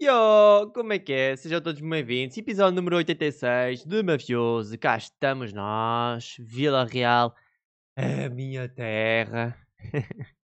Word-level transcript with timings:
Yo, 0.00 0.72
como 0.74 0.92
é 0.92 0.98
que 0.98 1.12
é? 1.12 1.36
Sejam 1.36 1.60
todos 1.60 1.80
bem-vindos. 1.80 2.36
Episódio 2.36 2.74
número 2.74 2.96
86 2.96 3.84
do 3.84 4.02
Mafioso. 4.04 4.76
Cá 4.76 4.96
estamos 4.96 5.52
nós, 5.52 6.34
Vila 6.40 6.84
Real, 6.84 7.32
a 7.96 8.28
minha 8.28 8.68
terra. 8.68 9.56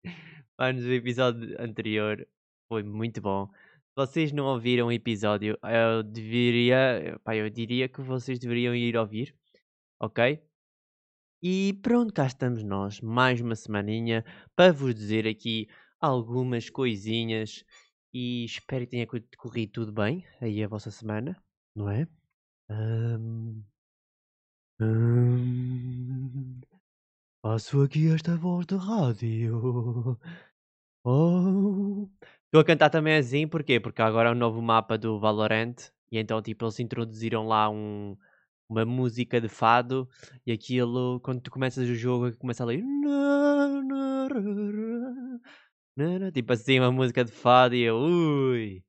Manos, 0.58 0.86
o 0.86 0.92
episódio 0.92 1.60
anterior 1.60 2.28
foi 2.68 2.84
muito 2.84 3.22
bom. 3.22 3.48
Se 3.48 3.96
vocês 3.96 4.32
não 4.32 4.46
ouviram 4.46 4.88
o 4.88 4.91
episódio, 4.91 5.57
eu 5.63 6.04
deveria, 6.04 7.20
pá, 7.23 7.36
eu 7.36 7.50
diria 7.50 7.89
que 7.89 8.02
vocês 8.02 8.38
deveriam 8.38 8.75
ir 8.75 8.95
ouvir, 8.95 9.36
ok? 10.00 10.39
E 11.41 11.73
pronto, 11.81 12.13
cá 12.13 12.27
estamos 12.27 12.63
nós, 12.63 13.02
mais 13.02 13.41
uma 13.41 13.55
semaninha, 13.55 14.23
para 14.55 14.71
vos 14.71 14.93
dizer 14.93 15.27
aqui 15.27 15.68
algumas 16.00 16.70
coisinhas 16.70 17.66
e 18.14 18.46
espero 18.46 18.86
que 18.86 18.91
tenha 18.91 19.07
co- 19.07 19.18
corrido 19.38 19.71
tudo 19.73 19.91
bem 19.94 20.26
aí 20.41 20.63
a 20.63 20.68
vossa 20.68 20.91
semana, 20.91 21.41
não 21.76 21.90
é? 21.90 22.08
Ahm, 22.70 23.63
ahm, 24.80 26.62
faço 27.44 27.82
aqui 27.84 28.09
esta 28.13 28.38
voz 28.38 28.66
de 28.68 28.76
rádio. 28.77 30.20
Oh. 31.05 32.09
Estou 32.45 32.62
a 32.62 32.66
cantar 32.66 32.90
também 32.90 33.16
assim, 33.18 33.48
porquê? 33.48 33.80
Porque 33.80 34.02
agora 34.02 34.30
é 34.30 34.32
um 34.34 34.35
novo 34.35 34.62
mapa 34.62 34.98
do 34.98 35.20
Valorant 35.20 35.76
e 36.12 36.20
então 36.20 36.41
tipo 36.41 36.66
eles 36.66 36.80
introduziram 36.80 37.48
lá 37.48 37.70
um, 37.70 38.18
uma 38.70 38.85
música 38.85 39.41
de 39.41 39.49
fado 39.49 40.10
e 40.46 40.52
aquilo, 40.52 41.20
quando 41.21 41.41
tu 41.41 41.52
começas 41.52 41.88
o 41.90 41.96
jogo, 41.96 42.35
começa 42.38 42.63
ali. 42.63 42.84
Tipo 46.34 46.53
assim, 46.53 46.80
uma 46.80 46.91
música 46.91 47.23
de 47.26 47.31
fado 47.31 47.76
e 47.76 47.81
eu. 47.81 47.98
Ui! 47.98 48.84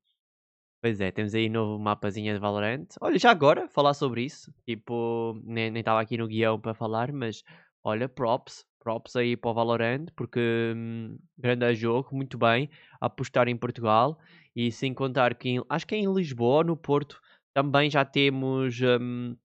Pois 0.82 1.00
é, 1.00 1.10
temos 1.12 1.34
aí 1.34 1.48
novo 1.48 1.78
mapazinho 1.78 2.34
de 2.34 2.40
Valorant. 2.40 2.86
Olha, 3.00 3.18
já 3.18 3.30
agora, 3.30 3.68
falar 3.68 3.94
sobre 3.94 4.24
isso. 4.24 4.52
Tipo, 4.66 5.40
nem 5.44 5.74
estava 5.78 6.00
aqui 6.00 6.16
no 6.18 6.28
guião 6.28 6.60
para 6.60 6.74
falar, 6.74 7.12
mas 7.12 7.42
olha, 7.84 8.08
props. 8.08 8.64
Props 8.80 9.16
aí 9.16 9.36
para 9.36 9.50
o 9.50 9.54
Valorant, 9.54 10.06
porque 10.16 10.40
hum, 10.76 11.18
grande 11.38 11.74
jogo, 11.74 12.10
muito 12.16 12.38
bem. 12.38 12.70
Apostar 13.00 13.48
em 13.48 13.56
Portugal. 13.56 14.18
E 14.56 14.72
sem 14.72 14.94
contar 14.94 15.34
que 15.36 15.50
em- 15.50 15.64
acho 15.68 15.86
que 15.86 15.94
é 15.96 15.98
em 15.98 16.12
Lisboa, 16.12 16.64
no 16.64 16.76
Porto, 16.76 17.20
também 17.54 17.90
já 17.90 18.04
temos 18.04 18.80
hum, 18.82 19.36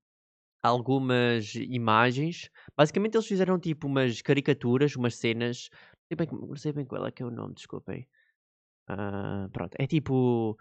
algumas 0.64 1.54
imagens. 1.56 2.50
Basicamente 2.78 3.16
eles 3.16 3.28
fizeram 3.28 3.60
tipo 3.60 3.88
umas 3.88 4.22
caricaturas, 4.22 4.96
umas 4.96 5.16
cenas. 5.16 5.70
Sei 6.10 6.16
bem, 6.16 6.28
não 6.32 6.56
sei 6.56 6.72
bem 6.72 6.86
qual 6.86 7.06
é 7.06 7.12
que 7.12 7.24
é 7.24 7.26
o 7.26 7.32
nome, 7.32 7.54
desculpem. 7.56 8.08
Ah, 8.88 9.50
pronto, 9.54 9.76
é 9.80 9.88
tipo 9.88 10.58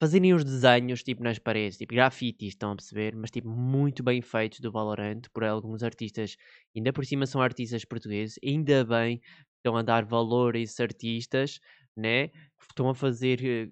fazerem 0.00 0.34
os 0.34 0.44
desenhos 0.44 1.02
tipo 1.04 1.22
nas 1.24 1.38
paredes, 1.38 1.78
tipo 1.78 1.94
grafites, 1.94 2.50
estão 2.50 2.72
a 2.72 2.76
perceber? 2.76 3.16
Mas 3.16 3.30
tipo 3.30 3.48
muito 3.50 4.02
bem 4.04 4.22
feitos 4.22 4.60
do 4.60 4.72
Valorant 4.72 5.22
por 5.32 5.44
alguns 5.44 5.82
artistas. 5.82 6.36
Ainda 6.76 6.92
por 6.92 7.04
cima 7.06 7.26
são 7.26 7.40
artistas 7.42 7.84
portugueses, 7.84 8.38
ainda 8.44 8.84
bem 8.84 9.20
estão 9.58 9.76
a 9.76 9.82
dar 9.82 10.04
valor 10.06 10.56
a 10.56 10.60
esses 10.60 10.80
artistas, 10.80 11.60
né? 11.96 12.30
Estão 12.60 12.88
a 12.90 12.94
fazer, 12.94 13.44
eh, 13.44 13.70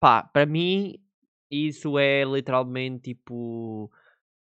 pá, 0.00 0.22
para 0.22 0.46
mim 0.46 0.98
isso 1.50 1.98
é 1.98 2.24
literalmente 2.24 3.14
tipo, 3.14 3.90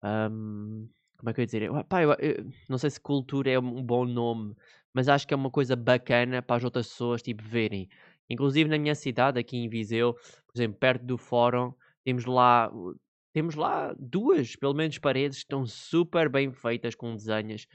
ahm, 0.03 0.87
como 1.17 1.29
é 1.29 1.33
que 1.33 1.41
eu 1.41 1.43
ia 1.43 1.45
dizer? 1.47 1.69
Pá, 1.89 2.01
eu- 2.03 2.13
eu 2.19 2.45
não 2.69 2.77
sei 2.77 2.89
se 2.89 2.99
cultura 2.99 3.49
é 3.51 3.59
um 3.59 3.83
bom 3.83 4.05
nome, 4.05 4.55
mas 4.93 5.07
acho 5.09 5.27
que 5.27 5.33
é 5.33 5.37
uma 5.37 5.51
coisa 5.51 5.75
bacana 5.75 6.41
para 6.41 6.57
as 6.57 6.63
outras 6.63 6.87
pessoas 6.87 7.21
tipo 7.21 7.43
verem. 7.43 7.87
Inclusive 8.29 8.69
na 8.69 8.77
minha 8.77 8.95
cidade, 8.95 9.39
aqui 9.39 9.57
em 9.57 9.69
Viseu, 9.69 10.13
por 10.13 10.53
exemplo, 10.55 10.77
perto 10.79 11.05
do 11.05 11.17
fórum, 11.17 11.73
temos 12.03 12.25
lá, 12.25 12.69
uh, 12.73 12.95
temos 13.33 13.55
lá 13.55 13.93
duas, 13.99 14.55
pelo 14.55 14.73
menos, 14.73 14.97
paredes 14.97 15.39
que 15.39 15.43
estão 15.43 15.65
super 15.65 16.29
bem 16.29 16.51
feitas 16.53 16.95
com 16.95 17.15
desenhos. 17.15 17.67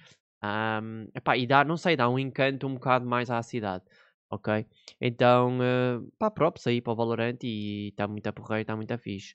Ahm, 0.42 1.08
epá, 1.14 1.36
e 1.36 1.46
dá, 1.46 1.64
não 1.64 1.76
sei, 1.76 1.96
dá 1.96 2.08
um 2.08 2.18
encanto 2.18 2.66
um 2.66 2.74
bocado 2.74 3.06
mais 3.06 3.30
à 3.30 3.42
cidade, 3.42 3.84
ok? 4.30 4.66
Então, 5.00 5.58
uh, 5.58 6.12
pá, 6.18 6.30
props 6.30 6.66
aí 6.66 6.80
para 6.80 6.92
o 6.92 6.96
Valorant 6.96 7.38
e 7.42 7.88
está 7.88 8.06
muito 8.08 8.26
a 8.26 8.32
porreiro, 8.32 8.62
está 8.62 8.76
muito 8.76 8.92
a 8.92 8.98
fixe, 8.98 9.34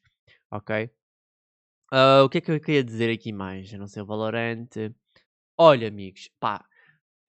ok? 0.52 0.90
Ah, 1.92 2.24
o 2.24 2.30
que 2.30 2.38
é 2.38 2.42
que 2.42 2.52
eu 2.52 2.60
queria 2.60 2.84
dizer 2.84 3.12
aqui 3.12 3.32
mais? 3.34 3.72
Eu 3.74 3.80
não 3.80 3.88
sei, 3.88 4.02
o 4.02 4.06
Valorant. 4.06 4.70
Olha, 5.58 5.88
amigos, 5.88 6.30
pá, 6.40 6.66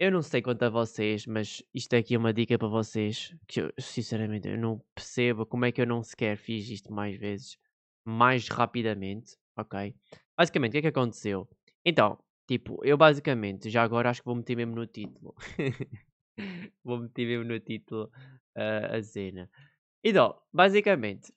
eu 0.02 0.10
não 0.10 0.20
sei 0.20 0.42
quanto 0.42 0.64
a 0.64 0.68
vocês, 0.68 1.28
mas 1.28 1.62
isto 1.72 1.94
aqui 1.94 2.16
é 2.16 2.18
uma 2.18 2.32
dica 2.32 2.58
para 2.58 2.66
vocês 2.66 3.32
que 3.46 3.60
eu, 3.60 3.72
sinceramente, 3.78 4.48
eu 4.48 4.58
não 4.58 4.84
percebo 4.96 5.46
como 5.46 5.64
é 5.64 5.70
que 5.70 5.80
eu 5.80 5.86
não 5.86 6.02
sequer 6.02 6.36
fiz 6.36 6.68
isto 6.68 6.92
mais 6.92 7.16
vezes, 7.16 7.56
mais 8.04 8.48
rapidamente, 8.48 9.36
ok? 9.56 9.94
Basicamente, 10.36 10.70
o 10.70 10.72
que 10.72 10.78
é 10.78 10.82
que 10.82 10.88
aconteceu? 10.88 11.48
Então, 11.84 12.18
tipo, 12.48 12.84
eu 12.84 12.96
basicamente, 12.96 13.70
já 13.70 13.84
agora 13.84 14.10
acho 14.10 14.22
que 14.22 14.26
vou 14.26 14.34
meter 14.34 14.56
mesmo 14.56 14.74
no 14.74 14.88
título. 14.88 15.36
vou 16.82 16.98
meter 16.98 17.24
mesmo 17.24 17.44
no 17.44 17.60
título 17.60 18.10
ah, 18.56 18.96
a 18.96 19.02
cena. 19.04 19.48
Então, 20.02 20.36
basicamente, 20.52 21.32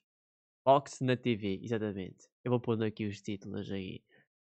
Box 0.64 1.04
na 1.04 1.16
TV, 1.16 1.60
exatamente. 1.62 2.28
Eu 2.44 2.50
vou 2.50 2.58
pondo 2.58 2.82
aqui 2.82 3.06
os 3.06 3.22
títulos 3.22 3.70
aí. 3.70 4.02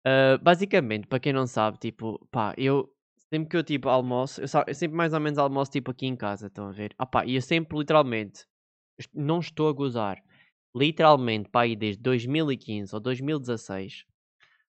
Ah, 0.06 0.38
basicamente, 0.38 1.08
para 1.08 1.20
quem 1.20 1.34
não 1.34 1.48
sabe, 1.48 1.80
tipo, 1.80 2.24
pá, 2.30 2.54
eu 2.60 2.93
sempre 3.34 3.50
que 3.50 3.58
eu 3.58 3.64
tipo 3.64 3.90
almoço, 3.90 4.42
eu, 4.42 4.48
eu 4.68 4.76
sempre 4.76 4.96
mais 4.98 5.14
ou 5.14 5.20
menos 5.20 5.40
almoço 5.40 5.72
tipo 5.72 5.92
aqui 5.92 6.06
em 6.06 6.16
casa, 6.16 6.48
estão 6.48 6.68
a 6.68 6.72
ver? 6.72 6.94
Ah, 6.98 7.06
pá, 7.06 7.26
e 7.26 7.36
eu 7.36 7.42
sempre 7.42 7.78
literalmente, 7.78 8.46
não 9.14 9.40
estou 9.40 9.70
a 9.70 9.74
gozar, 9.74 10.22
literalmente, 10.76 11.50
pá, 11.50 11.62
aí 11.64 11.76
desde 11.76 12.02
2015 12.04 12.94
ou 12.96 13.02
2016, 13.02 14.06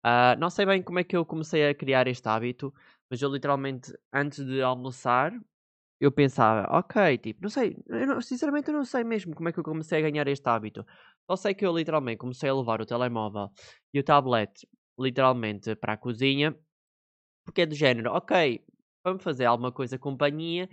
ah, 0.05 0.37
não 0.39 0.51
sei 0.51 0.67
bem 0.67 0.83
como 0.83 0.99
é 1.01 1.05
que 1.05 1.17
eu 1.17 1.25
comecei 1.27 1.69
a 1.69 1.75
criar 1.75 2.07
este 2.09 2.29
hábito, 2.29 2.73
mas 3.11 3.21
eu 3.23 3.31
literalmente, 3.33 3.93
antes 4.13 4.45
de 4.45 4.63
almoçar, 4.63 5.33
eu 6.01 6.13
pensava, 6.13 6.67
ok, 6.77 7.19
tipo, 7.19 7.41
não 7.43 7.49
sei, 7.51 7.77
eu 7.89 8.07
não- 8.07 8.21
sinceramente 8.21 8.69
eu 8.69 8.75
não 8.75 8.85
sei 8.85 9.05
mesmo 9.05 9.35
como 9.35 9.49
é 9.49 9.53
que 9.53 9.59
eu 9.61 9.65
comecei 9.65 9.99
a 9.99 10.03
ganhar 10.03 10.27
este 10.29 10.49
hábito. 10.49 10.85
Só 11.31 11.37
sei 11.37 11.55
que 11.55 11.65
eu 11.67 11.77
literalmente 11.77 12.19
comecei 12.19 12.51
a 12.51 12.55
levar 12.55 12.81
o 12.81 12.87
telemóvel 12.87 13.51
e 13.93 14.01
o 14.01 14.05
tablet 14.05 14.51
literalmente 14.99 15.75
para 15.77 15.95
a 15.95 15.97
cozinha, 15.97 16.55
porque 17.45 17.63
é 17.63 17.67
do 17.67 17.75
género, 17.75 18.13
ok, 18.13 18.65
vamos 19.05 19.23
fazer 19.23 19.45
alguma 19.47 19.73
coisa 19.73 19.99
companhia, 19.99 20.69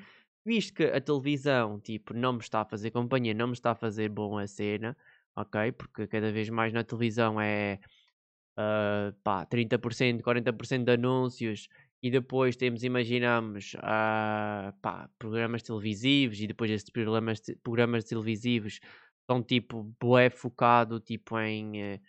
visto 0.45 0.73
que 0.73 0.83
a 0.85 1.01
televisão, 1.01 1.79
tipo, 1.79 2.13
não 2.13 2.33
me 2.33 2.39
está 2.39 2.61
a 2.61 2.65
fazer 2.65 2.91
companhia, 2.91 3.33
não 3.33 3.47
me 3.47 3.53
está 3.53 3.71
a 3.71 3.75
fazer 3.75 4.09
bom 4.09 4.37
a 4.37 4.47
cena, 4.47 4.97
ok, 5.35 5.71
porque 5.73 6.07
cada 6.07 6.31
vez 6.31 6.49
mais 6.49 6.73
na 6.73 6.83
televisão 6.83 7.39
é 7.39 7.79
ah, 8.57 9.13
pá, 9.23 9.45
30%, 9.45 10.21
40% 10.21 10.85
de 10.85 10.91
anúncios 10.93 11.67
e 12.03 12.09
depois 12.11 12.55
temos, 12.55 12.83
imaginamos, 12.83 13.75
ah, 13.81 14.73
pá, 14.81 15.09
programas 15.19 15.63
televisivos 15.63 16.39
e 16.41 16.47
depois 16.47 16.71
esses 16.71 16.89
programas, 16.89 17.41
programas 17.63 18.03
televisivos 18.05 18.79
são 19.29 19.41
tipo 19.43 19.83
bué 19.99 20.29
focado 20.29 20.99
tipo 20.99 21.39
em, 21.39 21.81
eh, 21.81 22.01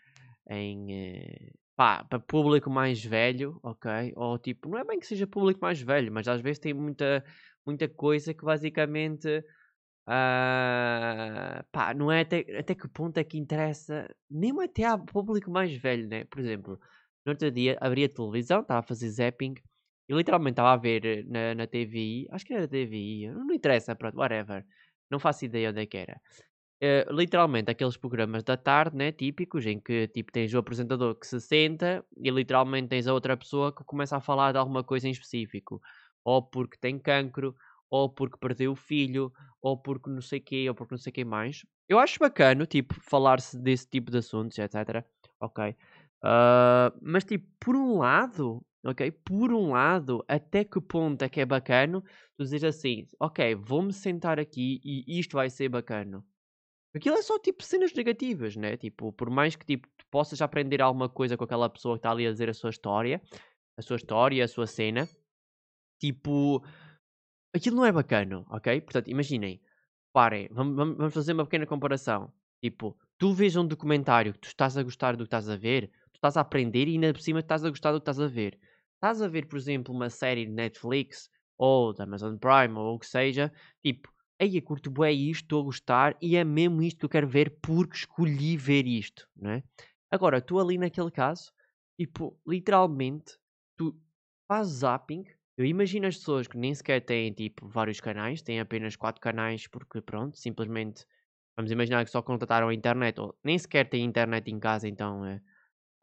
em 0.51 0.93
eh, 0.93 1.53
pá, 1.83 2.05
para 2.05 2.21
público 2.21 2.71
mais 2.71 3.05
velho, 3.05 3.59
ok? 3.63 4.13
Ou 4.17 4.39
tipo, 4.39 4.69
não 4.69 4.79
é 4.79 4.85
bem 4.85 5.01
que 5.01 5.07
seja 5.07 5.27
público 5.27 5.61
mais 5.61 5.81
velho, 5.81 6.13
mas 6.13 6.29
às 6.29 6.41
vezes 6.41 6.61
tem 6.61 6.73
muita, 6.73 7.25
muita 7.67 7.89
coisa 7.89 8.33
que 8.33 8.45
basicamente 8.45 9.45
ah, 10.07 11.65
pá, 11.73 11.95
não 11.95 12.13
é 12.13 12.21
até, 12.23 12.41
até 12.59 12.75
que 12.75 12.89
ponto 12.89 13.19
é 13.19 13.25
que 13.25 13.39
interessa, 13.39 14.09
mesmo 14.31 14.61
até 14.63 14.85
ao 14.85 15.05
público 15.05 15.51
mais 15.51 15.73
velho, 15.77 16.09
né? 16.09 16.25
Por 16.27 16.41
exemplo, 16.41 16.79
no 17.27 17.33
outro 17.33 17.51
dia 17.51 17.77
abri 17.81 18.05
a 18.05 18.09
televisão, 18.09 18.61
estava 18.63 18.81
a 18.81 18.83
fazer 18.83 19.09
zapping 19.11 19.55
e 20.09 20.15
literalmente 20.15 20.55
estava 20.55 20.73
a 20.73 20.77
ver 20.77 21.05
eh, 21.05 21.23
na, 21.25 21.55
na 21.57 21.67
TVI, 21.67 22.29
acho 22.31 22.45
que 22.47 22.55
era 22.55 22.69
TVI, 22.69 23.29
não, 23.33 23.47
não 23.47 23.55
interessa, 23.55 23.97
pronto, 23.97 24.19
whatever, 24.19 24.65
não 25.11 25.19
faço 25.21 25.45
ideia 25.47 25.71
onde 25.71 25.81
é 25.83 25.87
que 25.87 25.97
era. 25.99 26.21
Eh, 26.85 27.07
literalmente 27.13 27.71
aqueles 27.71 27.97
programas 27.97 28.43
da 28.43 28.57
tarde, 28.57 28.97
né, 28.97 29.13
típicos, 29.13 29.65
em 29.67 29.79
que 29.79 30.09
tipo 30.09 30.33
tens 30.33 30.53
o 30.53 30.59
apresentador 30.59 31.15
que 31.15 31.27
se 31.29 31.41
senta 31.41 32.05
e 32.17 32.29
literalmente 32.29 32.89
tens 32.89 33.07
a 33.07 33.15
outra 33.15 33.37
pessoa 33.37 33.73
que 33.73 33.85
começa 33.85 34.17
a 34.17 34.21
falar 34.21 34.51
de 34.51 34.59
alguma 34.59 34.83
coisa 34.83 35.07
em 35.07 35.13
específico, 35.13 35.81
ou 36.25 36.43
porque 36.43 36.77
tem 36.81 36.99
cancro, 36.99 37.55
ou 37.89 38.09
porque 38.11 38.37
perdeu 38.37 38.73
o 38.73 38.77
filho, 38.77 39.33
ou 39.61 39.77
porque 39.81 40.11
não 40.11 40.21
sei 40.21 40.41
quê, 40.41 40.69
ou 40.69 40.75
porque 40.75 40.93
não 40.95 40.99
sei 40.99 41.13
quê 41.13 41.25
mais. 41.25 41.65
Eu 41.89 42.01
acho 42.01 42.19
bacana, 42.19 42.67
tipo, 42.67 42.95
falar-se 43.01 43.57
desse 43.61 43.87
tipo 43.89 44.11
de 44.11 44.19
assuntos, 44.19 44.59
etc. 44.59 45.07
Ok. 45.41 45.77
Ah, 46.21 46.93
mas 47.01 47.23
tipo, 47.25 47.47
por 47.61 47.77
um 47.77 47.99
lado, 47.99 48.61
ok, 48.85 49.09
por 49.25 49.53
um 49.53 49.71
lado, 49.71 50.25
até 50.27 50.65
que 50.65 50.81
ponto 50.81 51.23
é 51.23 51.29
que 51.29 51.41
é 51.41 51.47
bacana 51.47 52.01
tu 52.37 52.43
dizes 52.45 52.65
assim, 52.65 53.07
ok, 53.21 53.55
vou-me 53.55 53.93
sentar 53.93 54.41
aqui 54.41 54.81
e 54.85 55.19
isto 55.21 55.35
vai 55.37 55.49
ser 55.51 55.69
bacana. 55.69 56.25
Aquilo 56.95 57.17
é 57.17 57.23
só 57.23 57.39
tipo 57.39 57.63
cenas 57.63 57.93
negativas, 57.95 58.55
né? 58.57 58.77
Tipo, 58.77 59.13
por 59.13 59.31
mais 59.31 59.57
que 59.57 59.65
tipo, 59.65 59.89
tu 59.97 60.07
possas 60.11 60.43
aprender 60.43 60.83
alguma 60.83 61.09
coisa 61.09 61.37
com 61.37 61.45
aquela 61.45 61.69
pessoa 61.69 61.95
que 61.97 62.01
está 62.01 62.11
ali 62.11 62.27
a 62.27 62.31
dizer 62.31 62.51
a 62.51 62.55
sua 62.55 62.71
história, 62.71 63.21
a 63.79 63.83
sua 63.83 63.97
história, 63.97 64.45
a 64.45 64.49
sua 64.49 64.67
cena, 64.67 65.09
tipo, 65.99 66.63
aquilo 67.55 67.77
não 67.77 67.87
é 67.87 67.93
bacana, 67.93 68.45
ok? 68.51 68.81
Portanto, 68.83 69.09
imaginem, 69.09 69.61
parem, 70.13 70.49
vamos, 70.51 70.77
vamos- 70.77 71.15
fazer 71.15 71.33
uma 71.33 71.45
pequena 71.45 71.67
comparação. 71.67 72.33
Tipo, 72.63 72.97
tu 73.19 73.33
vês 73.33 73.57
um 73.57 73.67
documentário 73.67 74.33
que 74.35 74.41
tu 74.41 74.49
estás 74.49 74.77
a 74.77 74.83
gostar 74.83 75.13
do 75.17 75.25
que 75.25 75.29
estás 75.29 75.49
a 75.49 75.57
ver, 75.57 75.89
tu 76.13 76.17
estás 76.17 76.37
a 76.37 76.43
aprender 76.43 76.89
e 76.89 76.93
ainda 76.93 77.13
por 77.13 77.21
cima 77.23 77.41
estás 77.41 77.65
a 77.65 77.71
gostar 77.71 77.93
do 77.93 77.99
que 77.99 78.03
estás 78.03 78.21
a 78.21 78.27
ver. 78.27 78.59
Estás 78.95 79.21
a 79.21 79.29
ver, 79.29 79.47
por 79.47 79.57
exemplo, 79.59 79.95
uma 79.95 80.11
série 80.11 80.47
de 80.47 80.53
Netflix 80.53 81.29
ou 81.59 81.93
da 81.93 82.05
Amazon 82.05 82.37
Prime 82.37 82.75
ou 82.79 82.95
o 82.95 82.99
que 82.99 83.07
seja, 83.07 83.53
tipo, 83.83 84.13
aí 84.41 84.61
curto 84.61 84.91
bem 84.91 85.31
isto, 85.31 85.43
estou 85.45 85.61
a 85.61 85.65
gostar 85.65 86.17
e 86.21 86.37
é 86.37 86.45
mesmo 86.45 86.83
isto 86.83 86.99
que 86.99 87.05
eu 87.05 87.11
quero 87.11 87.29
ver 87.29 87.59
porque 87.63 87.97
escolhi 87.97 88.57
ver 88.57 88.87
isto, 88.87 89.29
não 89.37 89.51
é? 89.51 89.63
Agora, 90.11 90.41
tu 90.41 90.59
ali 90.59 90.77
naquele 90.77 91.11
caso, 91.11 91.53
tipo, 91.99 92.39
literalmente, 92.47 93.39
tu 93.77 93.97
fazes 94.47 94.81
zapping. 94.81 95.25
Eu 95.57 95.65
imagino 95.65 96.07
as 96.07 96.17
pessoas 96.17 96.47
que 96.47 96.57
nem 96.59 96.75
sequer 96.75 97.01
têm, 97.05 97.33
tipo, 97.33 97.69
vários 97.69 98.01
canais, 98.01 98.43
têm 98.43 98.61
apenas 98.61 98.97
quatro 98.97 99.21
canais 99.21 99.67
porque, 99.67 100.01
pronto, 100.01 100.37
simplesmente, 100.37 101.07
vamos 101.57 101.71
imaginar 101.71 102.05
que 102.05 102.11
só 102.11 102.21
contrataram 102.23 102.69
a 102.69 102.75
internet, 102.75 103.21
ou 103.21 103.35
nem 103.45 103.59
sequer 103.59 103.89
têm 103.89 104.05
internet 104.05 104.51
em 104.51 104.59
casa, 104.59 104.89
então 104.89 105.25
é... 105.25 105.41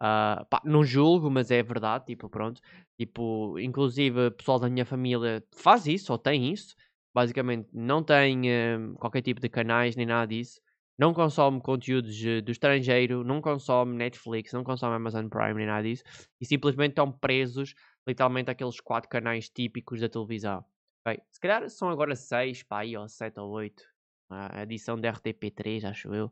Uh, 0.02 0.46
pá, 0.46 0.62
não 0.64 0.82
julgo, 0.82 1.30
mas 1.30 1.52
é 1.52 1.62
verdade, 1.62 2.06
tipo, 2.06 2.30
pronto. 2.30 2.62
Tipo, 2.98 3.60
inclusive, 3.60 4.32
pessoal 4.32 4.58
da 4.58 4.70
minha 4.70 4.86
família 4.86 5.44
faz 5.54 5.86
isso, 5.88 6.14
ou 6.14 6.18
tem 6.18 6.54
isso. 6.54 6.74
Basicamente, 7.14 7.70
não 7.74 8.04
tem 8.04 8.42
uh, 8.44 8.94
qualquer 8.96 9.22
tipo 9.22 9.42
de 9.42 9.50
canais, 9.50 9.96
nem 9.96 10.06
nada 10.06 10.28
disso. 10.28 10.62
Não 10.98 11.14
consome 11.14 11.62
conteúdos 11.62 12.20
uh, 12.22 12.42
do 12.42 12.52
estrangeiro, 12.52 13.24
não 13.24 13.42
consome 13.42 13.96
Netflix, 13.96 14.54
não 14.54 14.64
consome 14.64 14.96
Amazon 14.96 15.28
Prime, 15.28 15.56
nem 15.56 15.66
nada 15.66 15.84
disso. 15.84 16.04
E 16.40 16.46
simplesmente 16.46 16.92
estão 16.92 17.12
presos, 17.12 17.74
literalmente, 18.08 18.52
àqueles 18.52 18.80
quatro 18.80 19.10
canais 19.10 19.50
típicos 19.50 20.00
da 20.02 20.10
televisão. 20.10 20.64
Okay? 21.06 21.22
Se 21.32 21.40
calhar 21.40 21.68
são 21.70 21.90
agora 21.90 22.16
seis, 22.16 22.64
pá, 22.64 22.80
aí, 22.80 22.96
ou 22.96 23.08
sete 23.08 23.40
ou 23.40 23.50
oito. 23.52 23.84
A 24.30 24.62
edição 24.62 25.00
da 25.00 25.12
RTP3, 25.12 25.86
acho 25.86 26.14
eu. 26.14 26.32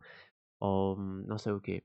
Ou 0.59 0.97
hum, 0.97 1.23
não 1.25 1.37
sei 1.37 1.53
o 1.53 1.59
quê. 1.59 1.83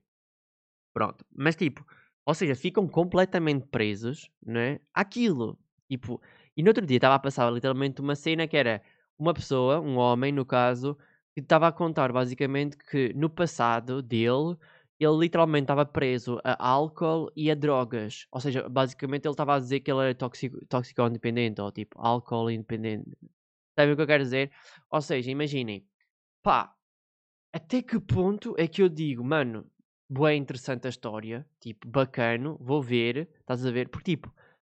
Pronto. 0.93 1.25
Mas 1.35 1.55
tipo, 1.55 1.83
ou 2.25 2.33
seja, 2.33 2.55
ficam 2.55 2.87
completamente 2.87 3.65
presos, 3.67 4.29
né? 4.45 4.79
Aquilo. 4.93 5.57
Tipo, 5.89 6.21
e 6.55 6.63
no 6.63 6.69
outro 6.69 6.85
dia 6.85 6.97
estava 6.97 7.15
a 7.15 7.19
passar 7.19 7.51
literalmente 7.51 8.01
uma 8.01 8.15
cena 8.15 8.47
que 8.47 8.57
era 8.57 8.81
uma 9.17 9.33
pessoa, 9.33 9.79
um 9.79 9.97
homem 9.97 10.31
no 10.31 10.45
caso, 10.45 10.97
que 11.33 11.41
estava 11.41 11.67
a 11.67 11.71
contar 11.71 12.11
basicamente 12.11 12.77
que 12.77 13.13
no 13.13 13.29
passado 13.29 14.01
dele, 14.01 14.57
ele 14.99 15.17
literalmente 15.17 15.63
estava 15.63 15.85
preso 15.85 16.39
a 16.43 16.67
álcool 16.67 17.31
e 17.35 17.49
a 17.51 17.55
drogas. 17.55 18.27
Ou 18.31 18.39
seja, 18.39 18.67
basicamente 18.69 19.25
ele 19.25 19.33
estava 19.33 19.55
a 19.55 19.59
dizer 19.59 19.79
que 19.79 19.91
ele 19.91 20.01
era 20.01 20.15
tóxico, 20.15 20.57
independente, 21.07 21.61
ou 21.61 21.71
tipo, 21.71 21.99
álcool 21.99 22.49
independente. 22.51 23.09
Sabem 23.77 23.93
o 23.93 23.95
que 23.95 24.01
eu 24.03 24.07
quero 24.07 24.23
dizer? 24.23 24.51
Ou 24.89 25.01
seja, 25.01 25.31
imaginem, 25.31 25.85
pá, 26.43 26.75
até 27.51 27.81
que 27.81 27.99
ponto 27.99 28.55
é 28.57 28.67
que 28.67 28.81
eu 28.81 28.89
digo, 28.89 29.23
mano, 29.23 29.65
bué 30.09 30.35
interessante 30.35 30.85
a 30.87 30.89
história, 30.89 31.45
tipo, 31.59 31.87
bacano, 31.87 32.57
vou 32.61 32.81
ver, 32.81 33.29
estás 33.39 33.65
a 33.65 33.71
ver? 33.71 33.89
Porque, 33.89 34.15
tipo, 34.15 34.33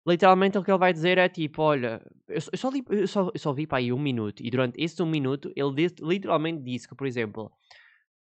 literalmente 0.09 0.57
o 0.57 0.63
que 0.63 0.71
ele 0.71 0.77
vai 0.77 0.91
dizer 0.91 1.17
é 1.17 1.29
tipo, 1.29 1.61
olha, 1.61 2.01
eu, 2.27 2.41
só, 2.41 2.69
li, 2.69 2.83
eu 2.89 3.07
só, 3.07 3.29
eu 3.33 3.39
só 3.39 3.53
vi 3.53 3.67
para 3.67 3.77
aí 3.77 3.93
um 3.93 3.99
minuto, 3.99 4.41
e 4.43 4.49
durante 4.49 4.81
esse 4.81 5.01
um 5.01 5.05
minuto 5.05 5.51
ele 5.55 5.73
disse, 5.73 5.95
literalmente 6.01 6.63
disse 6.63 6.87
que, 6.87 6.95
por 6.95 7.05
exemplo, 7.05 7.51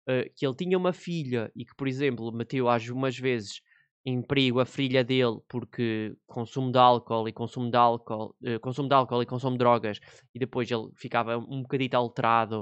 uh, 0.07 0.29
que 0.35 0.45
ele 0.45 0.55
tinha 0.55 0.77
uma 0.77 0.93
filha 0.93 1.51
e 1.55 1.65
que, 1.65 1.75
por 1.75 1.87
exemplo, 1.87 2.31
meteu 2.31 2.69
algumas 2.69 3.17
vezes 3.17 3.61
em 4.05 4.21
perigo 4.21 4.59
a 4.59 4.65
filha 4.65 5.03
dele 5.03 5.39
porque 5.47 6.15
consumo 6.25 6.71
de 6.71 6.77
álcool 6.77 7.27
e 7.27 7.33
consumo 7.33 7.69
de 7.69 7.77
álcool, 7.77 8.35
uh, 8.43 8.59
consumo 8.61 8.87
de 8.87 8.95
álcool 8.95 9.21
e 9.21 9.25
consumo 9.25 9.53
de 9.53 9.59
drogas, 9.59 9.99
e 10.33 10.39
depois 10.39 10.69
ele 10.69 10.89
ficava 10.95 11.37
um 11.37 11.61
bocadito 11.63 11.97
alterado 11.97 12.61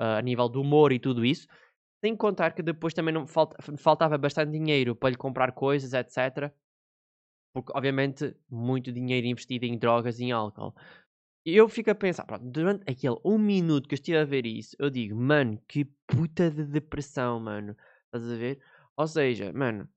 uh, 0.00 0.18
a 0.18 0.22
nível 0.22 0.48
do 0.48 0.60
humor 0.60 0.92
e 0.92 0.98
tudo 0.98 1.24
isso. 1.24 1.46
Sem 2.04 2.16
contar 2.16 2.52
que 2.52 2.62
depois 2.62 2.92
também 2.94 3.14
não 3.14 3.26
falta, 3.26 3.56
faltava 3.76 4.18
bastante 4.18 4.50
dinheiro 4.50 4.96
para 4.96 5.10
lhe 5.10 5.16
comprar 5.16 5.52
coisas, 5.52 5.92
etc. 5.92 6.52
Porque, 7.52 7.72
obviamente, 7.74 8.34
muito 8.50 8.92
dinheiro 8.92 9.26
investido 9.26 9.66
em 9.66 9.78
drogas 9.78 10.18
e 10.18 10.24
em 10.24 10.32
álcool. 10.32 10.74
Eu 11.44 11.68
fico 11.68 11.90
a 11.90 11.94
pensar, 11.94 12.24
pronto, 12.24 12.44
durante 12.44 12.84
aquele 12.90 13.16
um 13.24 13.36
minuto 13.36 13.88
que 13.88 13.94
eu 13.94 13.96
estive 13.96 14.18
a 14.18 14.24
ver 14.24 14.46
isso, 14.46 14.76
eu 14.78 14.88
digo, 14.88 15.16
mano, 15.16 15.60
que 15.66 15.84
puta 16.06 16.50
de 16.50 16.64
depressão, 16.64 17.40
mano. 17.40 17.76
Estás 18.06 18.30
a 18.30 18.36
ver? 18.36 18.60
Ou 18.96 19.06
seja, 19.08 19.52
mano, 19.52 19.88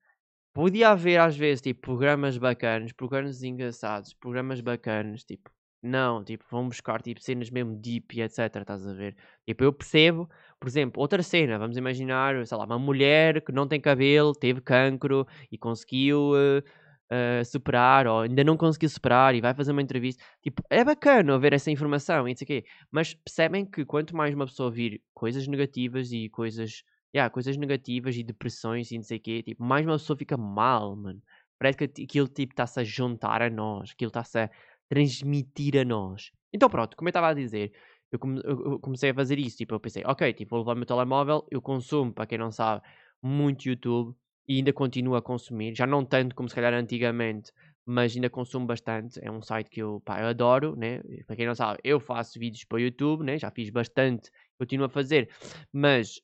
podia 0.54 0.90
haver 0.90 1.20
às 1.20 1.38
vezes, 1.38 1.62
tipo, 1.62 1.82
programas 1.82 2.38
bacanas, 2.38 2.92
programas 2.94 3.44
engraçados, 3.44 4.14
programas 4.14 4.62
bacanas, 4.62 5.24
tipo, 5.24 5.52
não, 5.84 6.24
tipo, 6.24 6.44
vão 6.50 6.68
buscar 6.68 7.02
tipo, 7.02 7.22
cenas 7.22 7.50
mesmo 7.52 7.76
deep 7.76 8.18
e 8.18 8.22
etc. 8.22 8.40
Estás 8.62 8.88
a 8.88 8.94
ver? 8.94 9.16
Tipo, 9.46 9.66
eu 9.66 9.72
percebo, 9.74 10.28
por 10.60 10.68
exemplo, 10.68 11.00
outra 11.00 11.22
cena, 11.22 11.60
vamos 11.60 11.78
imaginar, 11.78 12.46
sei 12.48 12.58
lá, 12.58 12.66
uma 12.66 12.80
mulher 12.80 13.42
que 13.44 13.52
não 13.52 13.68
tem 13.68 13.80
cabelo, 13.80 14.34
teve 14.34 14.62
cancro 14.62 15.28
e 15.52 15.58
conseguiu 15.60 16.32
uh, 16.32 16.64
uh, 17.12 17.44
superar, 17.46 18.08
ou 18.08 18.22
ainda 18.22 18.44
não 18.44 18.58
conseguiu 18.58 18.90
superar 18.90 19.36
e 19.36 19.42
vai 19.42 19.54
fazer 19.54 19.72
uma 19.72 19.82
entrevista. 19.82 20.24
Tipo, 20.42 20.64
é 20.70 20.84
bacana 20.84 21.38
ver 21.40 21.54
essa 21.54 21.72
informação 21.72 22.28
e 22.28 22.32
não 22.32 22.38
sei 22.38 22.46
o 22.46 22.48
quê. 22.48 22.66
Mas 22.92 23.14
percebem 23.14 23.66
que 23.66 23.86
quanto 23.86 24.16
mais 24.16 24.34
uma 24.34 24.46
pessoa 24.46 24.72
vir 24.72 25.02
coisas 25.14 25.48
negativas 25.48 26.12
e 26.12 26.30
coisas. 26.30 26.84
Yeah, 27.16 27.32
coisas 27.32 27.56
negativas 27.56 28.18
e 28.18 28.24
depressões 28.24 28.92
e 28.92 28.98
não 28.98 29.04
sei 29.04 29.18
o 29.18 29.22
quê, 29.22 29.42
tipo, 29.42 29.64
mais 29.64 29.86
uma 29.86 29.94
pessoa 29.94 30.18
fica 30.18 30.36
mal, 30.36 30.98
mano. 30.98 31.22
Parece 31.58 31.78
que 31.78 32.04
aquilo 32.04 32.28
tipo 32.28 32.52
está-se 32.52 32.82
a 32.82 32.84
juntar 32.84 33.42
a 33.42 33.50
nós, 33.50 33.92
aquilo 33.92 34.10
está-se 34.10 34.38
a 34.38 34.50
transmitir 34.90 35.78
a 35.78 35.86
nós. 35.86 36.32
Então 36.52 36.70
pronto, 36.70 36.98
como 36.98 37.08
eu 37.08 37.12
estava 37.12 37.30
a 37.30 37.34
dizer, 37.34 37.72
eu, 38.12 38.80
comecei 38.80 39.12
a 39.12 39.14
fazer 39.14 39.40
isso. 39.40 39.58
Tipo, 39.58 39.76
eu 39.76 39.80
pensei, 39.80 40.04
ok, 40.06 40.34
tipo, 40.34 40.50
vou 40.52 40.60
levar 40.60 40.74
o 40.74 40.76
meu 40.76 40.86
telemóvel, 40.86 41.48
eu 41.50 41.62
consumo, 41.62 42.14
para 42.14 42.26
quem 42.26 42.38
não 42.38 42.52
sabe, 42.52 42.82
muito 43.22 43.68
YouTube 43.68 44.16
e 44.48 44.58
ainda 44.58 44.72
continuo 44.74 45.16
a 45.16 45.22
consumir. 45.22 45.76
Já 45.76 45.88
não 45.88 46.06
tanto 46.06 46.36
como 46.36 46.48
se 46.50 46.56
calhar 46.56 46.74
antigamente, 46.74 47.52
mas 47.86 48.16
ainda 48.16 48.30
consumo 48.30 48.66
bastante. 48.66 49.20
É 49.24 49.32
um 49.32 49.42
site 49.42 49.70
que 49.70 49.82
eu, 49.82 50.02
pá, 50.02 50.22
eu 50.22 50.28
adoro, 50.28 50.76
né? 50.76 51.02
Para 51.26 51.36
quem 51.36 51.46
não 51.46 51.56
sabe, 51.56 51.80
eu 51.84 52.00
faço 52.00 52.40
vídeos 52.40 52.64
para 52.64 52.78
o 52.78 52.80
YouTube, 52.80 53.24
né? 53.24 53.38
Já 53.38 53.52
fiz 53.52 53.70
bastante, 53.70 54.30
continuo 54.58 54.86
a 54.88 54.90
fazer, 54.90 55.30
mas 55.72 56.20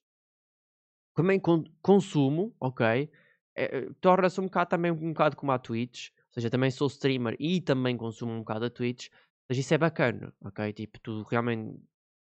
também 1.16 1.40
consumo, 1.82 2.56
ok? 2.60 3.10
É, 3.56 3.88
Torna-se 4.00 4.40
um 4.40 4.46
bocado 4.46 4.70
também 4.70 4.92
um 4.92 5.14
bocado 5.14 5.36
como 5.36 5.52
a 5.52 5.60
Twitch. 5.60 6.10
Ou 6.10 6.34
seja, 6.34 6.50
também 6.50 6.72
sou 6.72 6.88
streamer 6.88 7.36
e 7.40 7.60
também 7.60 7.98
consumo 7.98 8.32
um 8.32 8.40
bocado 8.40 8.66
a 8.66 8.70
Twitch. 8.70 9.10
Mas 9.50 9.58
isso 9.58 9.74
é 9.74 9.78
bacana, 9.78 10.34
ok? 10.46 10.72
Tipo, 10.72 11.00
tu 11.02 11.24
realmente 11.24 11.78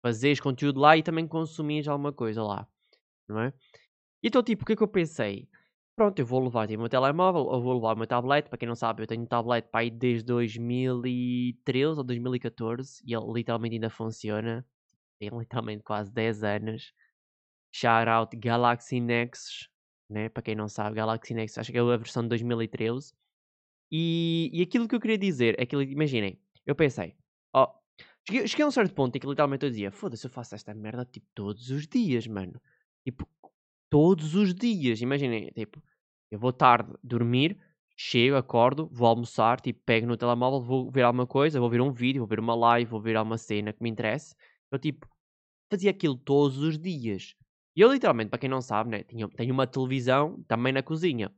fazes 0.03 0.39
conteúdo 0.39 0.79
lá 0.79 0.95
e 0.95 1.01
também 1.01 1.27
consumires 1.27 1.87
alguma 1.87 2.13
coisa 2.13 2.43
lá, 2.43 2.67
não 3.27 3.41
é? 3.41 3.53
Então, 4.21 4.43
tipo, 4.43 4.61
o 4.61 4.65
que 4.65 4.73
é 4.73 4.75
que 4.75 4.83
eu 4.83 4.87
pensei? 4.87 5.49
Pronto, 5.95 6.19
eu 6.19 6.25
vou 6.25 6.43
levar 6.43 6.67
o 6.69 6.77
meu 6.77 6.89
telemóvel 6.89 7.43
ou 7.43 7.61
vou 7.61 7.75
levar 7.75 7.93
o 7.93 7.97
meu 7.97 8.05
tablet. 8.05 8.49
Para 8.49 8.57
quem 8.57 8.67
não 8.67 8.75
sabe, 8.75 9.03
eu 9.03 9.07
tenho 9.07 9.21
um 9.21 9.25
tablet 9.25 9.65
para 9.69 9.79
aí 9.79 9.89
desde 9.89 10.25
2013 10.25 11.97
ou 11.99 12.03
2014 12.03 13.01
e 13.05 13.13
ele 13.15 13.31
literalmente 13.31 13.75
ainda 13.75 13.89
funciona. 13.89 14.65
Tem 15.17 15.29
literalmente 15.29 15.83
quase 15.83 16.11
10 16.11 16.43
anos. 16.43 16.93
Shout 17.73 18.09
out 18.09 18.37
Galaxy 18.37 18.99
Nexus, 18.99 19.69
né? 20.09 20.27
Para 20.29 20.43
quem 20.43 20.55
não 20.55 20.67
sabe, 20.67 20.97
Galaxy 20.97 21.33
Nexus, 21.33 21.59
acho 21.59 21.71
que 21.71 21.77
é 21.77 21.81
a 21.81 21.97
versão 21.97 22.23
de 22.23 22.29
2013. 22.29 23.13
E, 23.91 24.49
e 24.53 24.61
aquilo 24.63 24.87
que 24.87 24.95
eu 24.95 24.99
queria 24.99 25.17
dizer 25.17 25.55
é 25.59 25.65
que, 25.65 25.75
imaginem, 25.77 26.39
eu 26.65 26.75
pensei, 26.75 27.15
ó, 27.53 27.73
cheguei, 28.27 28.47
cheguei 28.47 28.65
a 28.65 28.67
um 28.67 28.71
certo 28.71 28.93
ponto 28.93 29.15
em 29.15 29.19
que 29.21 29.27
literalmente 29.27 29.65
eu 29.65 29.69
dizia, 29.69 29.91
foda-se, 29.91 30.25
eu 30.27 30.31
faço 30.31 30.55
esta 30.55 30.73
merda 30.73 31.05
tipo 31.05 31.27
todos 31.33 31.69
os 31.69 31.87
dias, 31.87 32.27
mano. 32.27 32.61
Tipo, 33.05 33.27
todos 33.89 34.35
os 34.35 34.53
dias. 34.53 35.01
Imaginem, 35.01 35.51
tipo, 35.51 35.81
eu 36.31 36.39
vou 36.39 36.53
tarde 36.53 36.93
dormir, 37.03 37.57
chego, 37.97 38.35
acordo, 38.35 38.87
vou 38.91 39.07
almoçar, 39.07 39.61
tipo, 39.61 39.81
pego 39.85 40.07
no 40.07 40.17
telemóvel, 40.17 40.61
vou 40.61 40.91
ver 40.91 41.03
alguma 41.03 41.27
coisa, 41.27 41.59
vou 41.59 41.69
ver 41.69 41.81
um 41.81 41.91
vídeo, 41.91 42.19
vou 42.21 42.27
ver 42.27 42.39
uma 42.39 42.55
live, 42.55 42.89
vou 42.91 43.01
ver 43.01 43.15
alguma 43.15 43.37
cena 43.37 43.73
que 43.73 43.81
me 43.81 43.89
interesse. 43.89 44.35
Eu, 44.71 44.79
tipo, 44.79 45.07
fazia 45.71 45.91
aquilo 45.91 46.17
todos 46.17 46.59
os 46.59 46.77
dias. 46.79 47.35
E 47.75 47.81
eu, 47.81 47.91
literalmente, 47.91 48.29
para 48.29 48.39
quem 48.39 48.49
não 48.49 48.61
sabe, 48.61 48.89
né, 48.91 49.03
tenho, 49.03 49.27
tenho 49.29 49.53
uma 49.53 49.67
televisão 49.67 50.41
também 50.47 50.73
na 50.73 50.83
cozinha. 50.83 51.31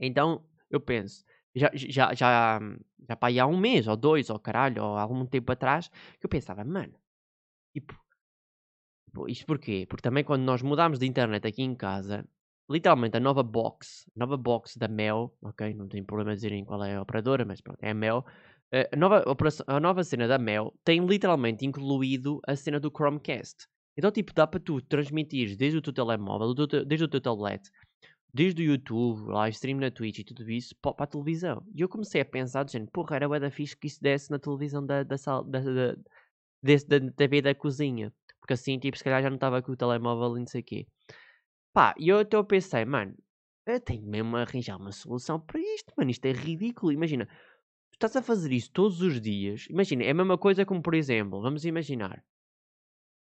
Então, 0.00 0.44
eu 0.70 0.80
penso, 0.80 1.24
já, 1.54 1.70
já, 1.74 2.14
já, 2.14 2.60
já 3.08 3.16
pá, 3.16 3.28
há 3.40 3.46
um 3.46 3.58
mês, 3.58 3.86
ou 3.88 3.96
dois, 3.96 4.30
ou 4.30 4.38
caralho, 4.38 4.82
ou 4.82 4.96
algum 4.96 5.26
tempo 5.26 5.50
atrás, 5.52 5.88
que 5.88 6.26
eu 6.26 6.30
pensava, 6.30 6.64
mano, 6.64 6.94
tipo, 7.74 7.94
isto 9.26 9.46
porquê? 9.46 9.86
Porque 9.88 10.02
também 10.02 10.24
quando 10.24 10.42
nós 10.42 10.62
mudámos 10.62 10.98
de 10.98 11.06
internet 11.06 11.46
aqui 11.46 11.62
em 11.62 11.74
casa, 11.74 12.24
literalmente 12.70 13.16
a 13.16 13.20
nova 13.20 13.42
box, 13.42 14.10
nova 14.14 14.36
box 14.36 14.76
da 14.78 14.88
Mel, 14.88 15.34
ok? 15.42 15.74
Não 15.74 15.88
tem 15.88 16.04
problema 16.04 16.34
dizerem 16.34 16.64
qual 16.64 16.84
é 16.84 16.96
a 16.96 17.02
operadora, 17.02 17.44
mas 17.44 17.60
pronto, 17.60 17.78
é 17.82 17.90
a 17.90 17.94
Mel. 17.94 18.24
Eh, 18.72 18.88
a 18.92 18.96
nova, 18.96 19.24
a 19.66 19.80
nova 19.80 20.04
cena 20.04 20.28
da 20.28 20.38
Mel 20.38 20.74
tem 20.84 21.04
literalmente 21.06 21.64
incluído 21.64 22.40
a 22.46 22.54
cena 22.54 22.78
do 22.78 22.90
Chromecast. 22.90 23.66
Então, 23.96 24.12
tipo, 24.12 24.32
dá 24.32 24.46
para 24.46 24.60
tu 24.60 24.80
transmitir 24.82 25.56
desde 25.56 25.78
o 25.78 25.82
teu 25.82 25.92
telemóvel, 25.92 26.54
desde 26.86 27.04
o 27.04 27.08
teu 27.08 27.20
tablet, 27.20 27.68
desde 28.32 28.62
o 28.62 28.64
YouTube, 28.64 29.28
live 29.32 29.54
stream 29.54 29.78
na 29.78 29.90
Twitch 29.90 30.20
e 30.20 30.24
tudo 30.24 30.48
isso, 30.50 30.74
para 30.80 30.94
a 30.98 31.06
televisão. 31.06 31.64
E 31.74 31.80
eu 31.80 31.88
comecei 31.88 32.20
a 32.20 32.24
pensar, 32.24 32.64
dizendo, 32.64 32.88
porra, 32.92 33.16
era 33.16 33.28
bué 33.28 33.40
da 33.40 33.50
fixe 33.50 33.76
que 33.76 33.86
isso 33.86 34.00
desse 34.00 34.30
na 34.30 34.38
televisão 34.38 34.84
da, 34.84 35.02
da, 35.02 35.18
sala, 35.18 35.42
da, 35.44 35.60
da, 35.60 35.94
da 36.62 37.12
TV 37.16 37.42
da 37.42 37.54
cozinha. 37.54 38.12
Porque 38.48 38.54
assim, 38.54 38.78
tipo, 38.78 38.96
se 38.96 39.04
calhar 39.04 39.22
já 39.22 39.28
não 39.28 39.36
estava 39.36 39.60
com 39.60 39.72
o 39.72 39.76
telemóvel 39.76 40.38
e 40.38 40.40
não 40.40 40.46
sei 40.46 40.62
o 40.62 40.64
quê. 40.64 40.86
Pá, 41.74 41.94
e 41.98 42.08
eu 42.08 42.20
até 42.20 42.42
pensei, 42.42 42.82
mano, 42.86 43.14
eu 43.66 43.78
tenho 43.78 44.06
mesmo 44.08 44.34
a 44.38 44.40
arranjar 44.40 44.78
uma 44.78 44.90
solução 44.90 45.38
para 45.38 45.60
isto, 45.60 45.92
mano. 45.98 46.10
Isto 46.10 46.24
é 46.24 46.32
ridículo. 46.32 46.90
Imagina, 46.90 47.28
estás 47.92 48.16
a 48.16 48.22
fazer 48.22 48.50
isso 48.52 48.72
todos 48.72 49.02
os 49.02 49.20
dias. 49.20 49.66
Imagina, 49.68 50.02
é 50.02 50.10
a 50.12 50.14
mesma 50.14 50.38
coisa 50.38 50.64
como, 50.64 50.80
por 50.80 50.94
exemplo, 50.94 51.42
vamos 51.42 51.66
imaginar. 51.66 52.24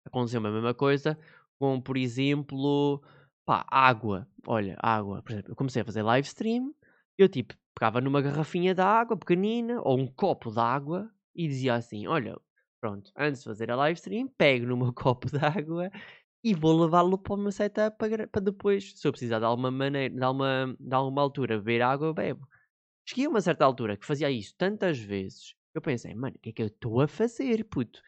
Aconteceu 0.08 0.40
a 0.40 0.52
mesma 0.52 0.74
coisa 0.74 1.16
com, 1.60 1.80
por 1.80 1.98
exemplo, 1.98 3.00
pá, 3.46 3.64
água. 3.70 4.28
Olha, 4.48 4.76
água. 4.82 5.22
Por 5.22 5.34
exemplo, 5.34 5.52
eu 5.52 5.56
comecei 5.56 5.84
a 5.84 5.86
fazer 5.86 6.02
live 6.02 6.28
stream. 6.28 6.74
Eu, 7.16 7.30
tipo, 7.30 7.54
pegava 7.76 8.02
numa 8.02 8.24
garrafinha 8.24 8.74
de 8.74 8.82
água 8.82 9.16
pequenina 9.16 9.80
ou 9.84 10.00
um 10.00 10.08
copo 10.08 10.50
de 10.50 10.60
água 10.60 11.12
e 11.36 11.48
dizia 11.48 11.76
assim: 11.76 12.08
Olha, 12.08 12.36
pronto, 12.82 13.12
antes 13.16 13.42
de 13.42 13.48
fazer 13.48 13.72
a 13.72 13.76
live 13.78 14.00
stream, 14.00 14.28
pego 14.28 14.66
no 14.66 14.78
meu 14.78 14.94
copo 14.94 15.30
de 15.32 15.38
água 15.38 15.92
e 16.44 16.54
vou 16.56 16.82
levá-lo 16.84 17.18
para 17.18 17.36
o 17.36 17.38
meu 17.38 17.52
setup 17.52 17.98
para, 17.98 18.28
para 18.28 18.42
depois, 18.42 18.94
se 19.00 19.08
eu 19.08 19.12
precisar 19.12 19.40
de 19.40 19.46
alguma 19.46 19.72
maneira, 19.72 20.14
de 20.14 20.24
alguma, 20.24 20.76
de 20.80 20.96
alguma 20.96 21.22
altura 21.22 21.58
beber 21.60 21.84
água, 21.84 22.08
eu 22.08 22.14
bebo. 22.14 22.48
Cheguei 23.08 23.26
a 23.28 23.30
uma 23.30 23.42
certa 23.42 23.66
altura 23.66 23.98
que 23.98 24.06
fazia 24.06 24.32
isso 24.32 24.56
tantas 24.58 25.00
vezes, 25.00 25.56
eu 25.74 25.82
pensei, 25.82 26.16
mano, 26.16 26.36
o 26.38 26.40
que 26.40 26.50
é 26.50 26.54
que 26.54 26.64
eu 26.64 26.68
estou 26.68 27.02
a 27.02 27.08
fazer, 27.08 27.64
puto? 27.66 28.02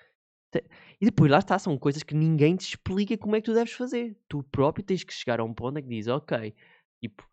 E 1.02 1.06
depois 1.06 1.32
lá 1.32 1.40
está, 1.40 1.58
são 1.58 1.78
coisas 1.78 2.04
que 2.04 2.16
ninguém 2.16 2.56
te 2.56 2.70
explica 2.70 3.18
como 3.18 3.36
é 3.36 3.42
que 3.42 3.46
tu 3.46 3.54
deves 3.54 3.74
fazer. 3.74 4.18
Tu 4.28 4.44
próprio 4.44 4.86
tens 4.86 5.04
que 5.04 5.14
chegar 5.14 5.40
a 5.40 5.44
um 5.44 5.54
ponto 5.54 5.80
em 5.80 5.84
que 5.84 5.90
dizes, 5.90 6.08
ok, 6.10 6.54
tipo, 7.02 7.28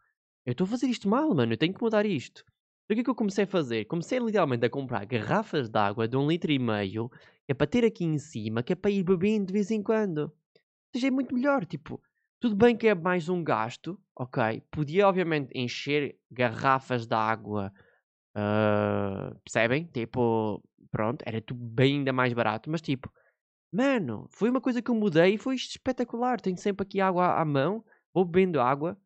eu 0.47 0.53
estou 0.53 0.65
a 0.65 0.69
fazer 0.69 0.87
isto 0.87 1.09
mal, 1.09 1.35
mano, 1.35 1.53
eu 1.53 1.59
tenho 1.59 1.75
que 1.75 1.83
mudar 1.83 2.07
isto. 2.07 2.45
Então 2.91 2.95
o 2.95 2.97
que 2.97 3.01
é 3.03 3.05
que 3.05 3.11
eu 3.11 3.15
comecei 3.15 3.45
a 3.45 3.47
fazer? 3.47 3.85
Comecei 3.85 4.19
literalmente 4.19 4.67
a 4.67 4.69
comprar 4.69 5.05
garrafas 5.07 5.69
de 5.69 5.79
água 5.79 6.09
de 6.09 6.17
um 6.17 6.27
litro 6.27 6.51
e 6.51 6.59
meio, 6.59 7.09
que 7.09 7.53
é 7.53 7.55
para 7.55 7.69
ter 7.69 7.85
aqui 7.85 8.05
em 8.05 8.19
cima, 8.19 8.65
que 8.65 8.73
é 8.73 8.77
para 8.77 8.91
ir 8.91 9.05
bebendo 9.05 9.47
de 9.47 9.53
vez 9.53 9.71
em 9.71 9.81
quando 9.81 10.33
seja, 10.93 11.07
é 11.07 11.11
muito 11.13 11.33
melhor. 11.33 11.65
Tipo, 11.65 12.03
tudo 12.41 12.57
bem 12.57 12.77
que 12.77 12.89
é 12.89 12.95
mais 12.97 13.29
um 13.29 13.45
gasto, 13.45 13.97
ok? 14.17 14.61
Podia, 14.73 15.07
obviamente, 15.07 15.53
encher 15.55 16.19
garrafas 16.29 17.07
de 17.07 17.15
água, 17.15 17.73
uh, 18.37 19.39
percebem? 19.45 19.85
Tipo, 19.85 20.61
pronto, 20.91 21.23
era 21.25 21.41
tudo 21.41 21.63
bem 21.63 21.99
ainda 21.99 22.13
mais 22.13 22.33
barato, 22.33 22.69
mas 22.69 22.81
tipo, 22.83 23.09
mano, 23.73 24.27
foi 24.33 24.51
uma 24.51 24.61
coisa 24.61 24.83
que 24.83 24.91
eu 24.91 24.97
mudei 24.97 25.35
e 25.35 25.39
foi 25.39 25.55
espetacular. 25.55 26.41
Tenho 26.41 26.57
sempre 26.59 26.83
aqui 26.85 27.01
água 27.01 27.41
à 27.41 27.45
mão, 27.45 27.85
vou 28.13 28.25
bebendo 28.25 28.61
água, 28.61 28.99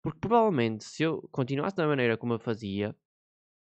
porque 0.00 0.20
provavelmente 0.20 0.84
se 0.84 1.02
eu 1.02 1.28
continuasse 1.32 1.74
da 1.74 1.88
maneira 1.88 2.16
como 2.16 2.34
eu 2.34 2.38
fazia, 2.38 2.94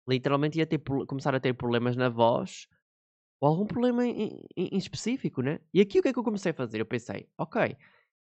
literalmente 0.08 0.60
ia 0.60 0.66
ter, 0.66 0.80
começar 1.08 1.34
a 1.36 1.40
ter 1.40 1.54
problemas 1.54 1.96
na 1.96 2.10
voz 2.10 2.68
ou 3.42 3.50
algum 3.50 3.66
problema 3.66 4.06
em, 4.06 4.46
em, 4.56 4.70
em 4.74 4.78
específico, 4.78 5.42
né? 5.42 5.60
E 5.74 5.82
aqui 5.82 6.00
o 6.00 6.02
que 6.02 6.10
é 6.10 6.14
que 6.14 6.20
eu 6.20 6.24
comecei 6.24 6.52
a 6.52 6.56
fazer? 6.56 6.80
Eu 6.80 6.86
pensei, 6.86 7.28
ok, 7.38 7.76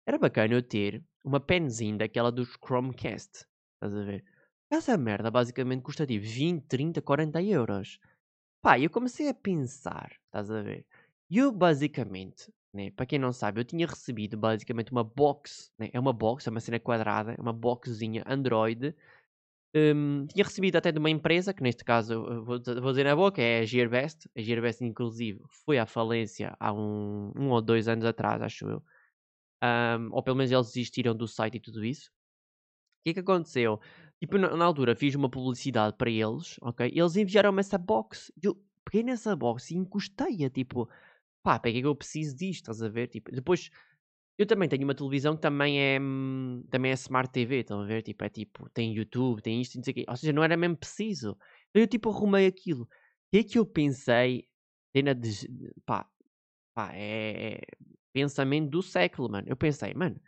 era 0.06 0.18
bacana 0.18 0.54
eu 0.54 0.62
ter 0.62 1.04
uma 1.24 1.40
penzinha 1.40 1.96
daquela 1.98 2.32
dos 2.32 2.56
Chromecast. 2.64 3.46
Estás 3.74 3.94
a 3.94 4.04
ver? 4.04 4.24
Essa 4.70 4.96
merda 4.96 5.30
basicamente 5.30 5.82
custa 5.82 6.06
tipo 6.06 6.24
20, 6.24 6.64
30, 6.66 7.02
40 7.02 7.42
euros. 7.42 8.00
Pá, 8.62 8.78
eu 8.78 8.90
comecei 8.90 9.28
a 9.28 9.34
pensar, 9.34 10.12
estás 10.26 10.50
a 10.50 10.62
ver? 10.62 10.86
E 11.30 11.38
eu 11.38 11.52
basicamente, 11.52 12.52
né, 12.72 12.90
para 12.90 13.06
quem 13.06 13.18
não 13.18 13.32
sabe, 13.32 13.60
eu 13.60 13.64
tinha 13.64 13.86
recebido 13.86 14.36
basicamente 14.36 14.92
uma 14.92 15.04
box, 15.04 15.70
né? 15.78 15.90
É 15.92 16.00
uma 16.00 16.12
box, 16.12 16.46
é 16.46 16.50
uma 16.50 16.60
cena 16.60 16.80
quadrada, 16.80 17.32
é 17.32 17.40
uma 17.40 17.52
boxzinha 17.52 18.24
Android 18.26 18.94
um, 19.74 20.26
tinha 20.26 20.44
recebido 20.44 20.76
até 20.76 20.92
de 20.92 20.98
uma 20.98 21.08
empresa, 21.10 21.54
que 21.54 21.62
neste 21.62 21.84
caso 21.84 22.22
vou, 22.44 22.60
vou 22.60 22.90
dizer 22.90 23.04
na 23.04 23.16
boca, 23.16 23.40
é 23.40 23.60
a 23.60 23.64
Gearbest. 23.64 24.28
A 24.36 24.40
Gearbest, 24.40 24.84
inclusive, 24.84 25.40
foi 25.64 25.78
à 25.78 25.86
falência 25.86 26.54
há 26.60 26.72
um, 26.72 27.32
um 27.36 27.50
ou 27.50 27.62
dois 27.62 27.88
anos 27.88 28.04
atrás, 28.04 28.42
acho 28.42 28.68
eu. 28.68 28.82
Um, 29.62 30.12
ou 30.12 30.22
pelo 30.22 30.36
menos 30.36 30.50
eles 30.50 30.66
desistiram 30.66 31.14
do 31.14 31.26
site 31.26 31.56
e 31.56 31.60
tudo 31.60 31.84
isso. 31.84 32.10
O 32.10 33.04
que 33.04 33.10
é 33.10 33.14
que 33.14 33.20
aconteceu? 33.20 33.80
Tipo, 34.20 34.38
na, 34.38 34.56
na 34.56 34.64
altura 34.64 34.94
fiz 34.94 35.14
uma 35.14 35.30
publicidade 35.30 35.96
para 35.96 36.10
eles, 36.10 36.56
ok? 36.60 36.90
Eles 36.94 37.16
enviaram-me 37.16 37.60
essa 37.60 37.78
box. 37.78 38.32
Eu 38.42 38.56
peguei 38.84 39.02
nessa 39.02 39.34
box 39.34 39.70
e 39.70 39.76
encostei-a, 39.76 40.50
tipo, 40.50 40.88
pá, 41.42 41.58
para 41.58 41.72
que 41.72 41.78
é 41.78 41.80
que 41.80 41.86
eu 41.86 41.96
preciso 41.96 42.36
disto? 42.36 42.70
Estás 42.70 42.82
a 42.82 42.88
ver? 42.88 43.08
Tipo, 43.08 43.32
depois 43.32 43.70
eu 44.42 44.46
também 44.46 44.68
tenho 44.68 44.84
uma 44.84 44.94
televisão 44.94 45.34
que 45.36 45.42
também 45.42 45.80
é, 45.80 45.98
hum, 46.00 46.64
também 46.70 46.90
é 46.92 46.94
Smart 46.94 47.30
TV, 47.32 47.60
estão 47.60 47.80
a 47.80 47.86
ver? 47.86 48.02
Tipo, 48.02 48.24
é 48.24 48.28
tipo, 48.28 48.68
tem 48.70 48.94
YouTube, 48.94 49.42
tem 49.42 49.60
isto, 49.60 49.76
não 49.76 49.84
sei 49.84 49.92
o 49.92 49.94
quê. 49.94 50.04
Ou 50.08 50.16
seja, 50.16 50.32
não 50.32 50.44
era 50.44 50.56
mesmo 50.56 50.76
preciso. 50.76 51.36
Eu 51.74 51.86
tipo 51.86 52.10
arrumei 52.10 52.46
aquilo. 52.46 52.84
O 52.84 52.88
que 53.32 53.38
é 53.38 53.44
que 53.44 53.58
eu 53.58 53.66
pensei? 53.66 54.48
Cena 54.96 55.14
de. 55.14 55.48
Pá, 55.86 56.08
pá, 56.74 56.92
é, 56.94 57.54
é 57.56 57.60
pensamento 58.12 58.70
do 58.70 58.82
século, 58.82 59.30
mano. 59.30 59.48
Eu 59.48 59.56
pensei, 59.56 59.94
mano, 59.94 60.20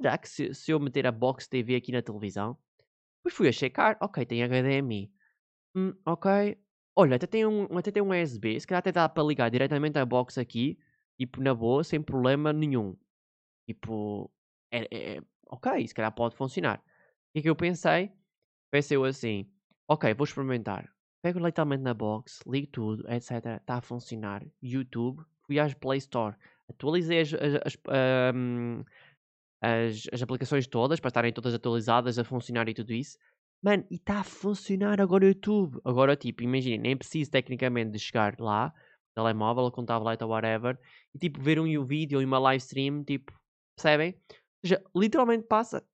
será 0.00 0.18
que 0.18 0.28
se, 0.28 0.54
se 0.54 0.70
eu 0.72 0.80
meter 0.80 1.06
a 1.06 1.12
Box 1.12 1.48
TV 1.48 1.76
aqui 1.76 1.92
na 1.92 2.02
televisão? 2.02 2.58
Depois 3.18 3.34
fui 3.36 3.48
a 3.48 3.52
checar, 3.52 3.96
ok, 4.00 4.24
tem 4.26 4.42
HDMI. 4.44 5.12
Hum, 5.76 5.94
ok. 6.06 6.58
Olha, 6.96 7.16
até 7.16 7.26
tem 7.26 7.46
um, 7.46 7.64
até 7.78 7.90
tem 7.90 8.02
um 8.02 8.10
USB, 8.10 8.60
se 8.60 8.66
calhar 8.66 8.78
até 8.80 8.92
dá 8.92 9.08
para 9.08 9.24
ligar 9.24 9.50
diretamente 9.50 9.98
a 9.98 10.06
box 10.06 10.38
aqui, 10.38 10.78
tipo 11.18 11.42
na 11.42 11.54
boa, 11.54 11.82
sem 11.84 12.02
problema 12.02 12.52
nenhum. 12.52 12.96
Tipo, 13.66 14.30
é, 14.70 14.88
é, 14.90 15.22
ok, 15.48 15.86
se 15.86 15.94
calhar 15.94 16.12
pode 16.12 16.36
funcionar. 16.36 16.82
O 17.34 17.40
que 17.40 17.48
é 17.48 17.50
eu 17.50 17.56
pensei? 17.56 18.12
Pensei 18.70 18.96
eu 18.96 19.04
assim, 19.04 19.48
ok, 19.88 20.12
vou 20.14 20.24
experimentar. 20.24 20.92
Pego 21.22 21.38
literalmente 21.38 21.82
na 21.82 21.94
box, 21.94 22.40
ligo 22.46 22.66
tudo, 22.68 23.10
etc. 23.10 23.30
Está 23.60 23.76
a 23.76 23.80
funcionar. 23.80 24.44
YouTube, 24.62 25.24
fui 25.46 25.58
às 25.58 25.72
Play 25.74 25.98
Store, 25.98 26.36
atualizei 26.68 27.20
as, 27.20 27.32
as, 27.34 27.54
as, 27.64 28.34
um, 28.34 28.84
as, 29.62 30.06
as 30.12 30.22
aplicações 30.22 30.66
todas 30.66 31.00
para 31.00 31.08
estarem 31.08 31.32
todas 31.32 31.54
atualizadas 31.54 32.18
a 32.18 32.24
funcionar 32.24 32.68
e 32.68 32.74
tudo 32.74 32.92
isso. 32.92 33.16
Mano, 33.62 33.86
e 33.90 33.94
está 33.94 34.20
a 34.20 34.24
funcionar 34.24 35.00
agora 35.00 35.24
o 35.24 35.28
YouTube. 35.28 35.80
Agora, 35.84 36.14
tipo, 36.14 36.42
imagina, 36.42 36.82
nem 36.82 36.96
preciso 36.96 37.30
tecnicamente 37.30 37.92
de 37.92 37.98
chegar 37.98 38.38
lá, 38.38 38.74
telemóvel, 39.14 39.70
com 39.70 39.84
tablet 39.84 40.22
ou 40.22 40.28
whatever, 40.28 40.78
e 41.14 41.18
tipo, 41.18 41.40
ver 41.40 41.58
um 41.58 41.84
vídeo 41.84 42.18
ou 42.18 42.24
uma 42.24 42.38
live 42.38 42.62
stream, 42.62 43.02
tipo, 43.02 43.32
Percebem? 43.76 44.14
Ou 44.28 44.36
seja, 44.68 44.84
literalmente 44.94 45.44
passa 45.46 45.84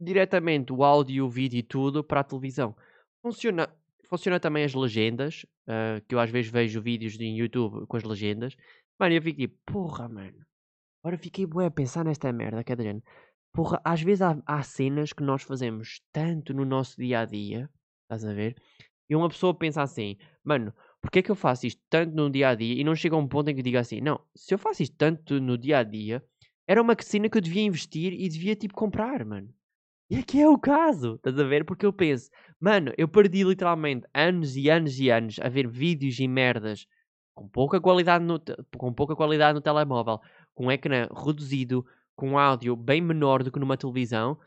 diretamente 0.00 0.72
o 0.72 0.84
áudio, 0.84 1.26
o 1.26 1.28
vídeo 1.28 1.58
e 1.58 1.62
tudo 1.62 2.04
para 2.04 2.20
a 2.20 2.24
televisão. 2.24 2.76
Funciona, 3.22 3.68
funciona 4.04 4.38
também 4.38 4.64
as 4.64 4.74
legendas, 4.74 5.44
uh, 5.68 6.04
que 6.06 6.14
eu 6.14 6.20
às 6.20 6.30
vezes 6.30 6.50
vejo 6.50 6.82
vídeos 6.82 7.16
de 7.16 7.24
YouTube 7.24 7.86
com 7.86 7.96
as 7.96 8.04
legendas. 8.04 8.56
Mano, 8.98 9.14
eu 9.14 9.22
fico 9.22 9.38
tipo, 9.38 9.56
porra, 9.64 10.08
mano. 10.08 10.44
Agora 11.02 11.18
fiquei 11.18 11.46
bué 11.46 11.66
a 11.66 11.70
pensar 11.70 12.04
nesta 12.04 12.32
merda, 12.32 12.64
que 12.64 12.72
é 12.72 12.76
Porra, 13.52 13.80
às 13.84 14.02
vezes 14.02 14.22
há, 14.22 14.36
há 14.44 14.62
cenas 14.62 15.12
que 15.12 15.22
nós 15.22 15.42
fazemos 15.42 16.02
tanto 16.12 16.52
no 16.52 16.64
nosso 16.64 16.96
dia 17.00 17.20
a 17.20 17.24
dia, 17.24 17.70
estás 18.02 18.24
a 18.24 18.34
ver? 18.34 18.54
E 19.08 19.16
uma 19.16 19.28
pessoa 19.28 19.54
pensa 19.54 19.82
assim, 19.82 20.16
mano, 20.44 20.74
porque 21.00 21.20
é 21.20 21.22
que 21.22 21.30
eu 21.30 21.34
faço 21.36 21.66
isto 21.66 21.80
tanto 21.88 22.14
no 22.14 22.28
dia 22.28 22.50
a 22.50 22.54
dia 22.54 22.74
e 22.74 22.84
não 22.84 22.94
chega 22.94 23.14
a 23.14 23.18
um 23.18 23.26
ponto 23.26 23.48
em 23.48 23.54
que 23.54 23.62
diga 23.62 23.80
assim, 23.80 24.00
não, 24.00 24.20
se 24.34 24.52
eu 24.52 24.58
faço 24.58 24.82
isto 24.82 24.96
tanto 24.96 25.40
no 25.40 25.56
dia 25.56 25.78
a 25.78 25.82
dia, 25.84 26.22
era 26.66 26.82
uma 26.82 26.96
cena 27.00 27.28
que 27.28 27.38
eu 27.38 27.42
devia 27.42 27.62
investir 27.62 28.12
e 28.12 28.28
devia 28.28 28.56
tipo 28.56 28.74
comprar, 28.74 29.24
mano. 29.24 29.48
E 30.08 30.16
aqui 30.16 30.40
é 30.40 30.48
o 30.48 30.58
caso, 30.58 31.14
estás 31.14 31.38
a 31.38 31.44
ver? 31.44 31.64
Porque 31.64 31.84
eu 31.84 31.92
penso, 31.92 32.30
mano, 32.60 32.92
eu 32.96 33.08
perdi 33.08 33.42
literalmente 33.42 34.06
anos 34.14 34.56
e 34.56 34.70
anos 34.70 34.98
e 34.98 35.10
anos 35.10 35.38
a 35.40 35.48
ver 35.48 35.66
vídeos 35.66 36.18
e 36.20 36.28
merdas 36.28 36.86
com 37.34 37.48
pouca 37.48 37.80
qualidade 37.80 38.24
no, 38.24 38.40
com 38.78 38.92
pouca 38.92 39.14
qualidade 39.14 39.54
no 39.54 39.60
telemóvel, 39.60 40.20
com 40.54 40.66
um 40.66 40.72
ecrã 40.72 41.08
reduzido, 41.14 41.84
com 42.14 42.38
áudio 42.38 42.74
bem 42.74 43.00
menor 43.00 43.42
do 43.42 43.52
que 43.52 43.58
numa 43.58 43.76
televisão. 43.76 44.38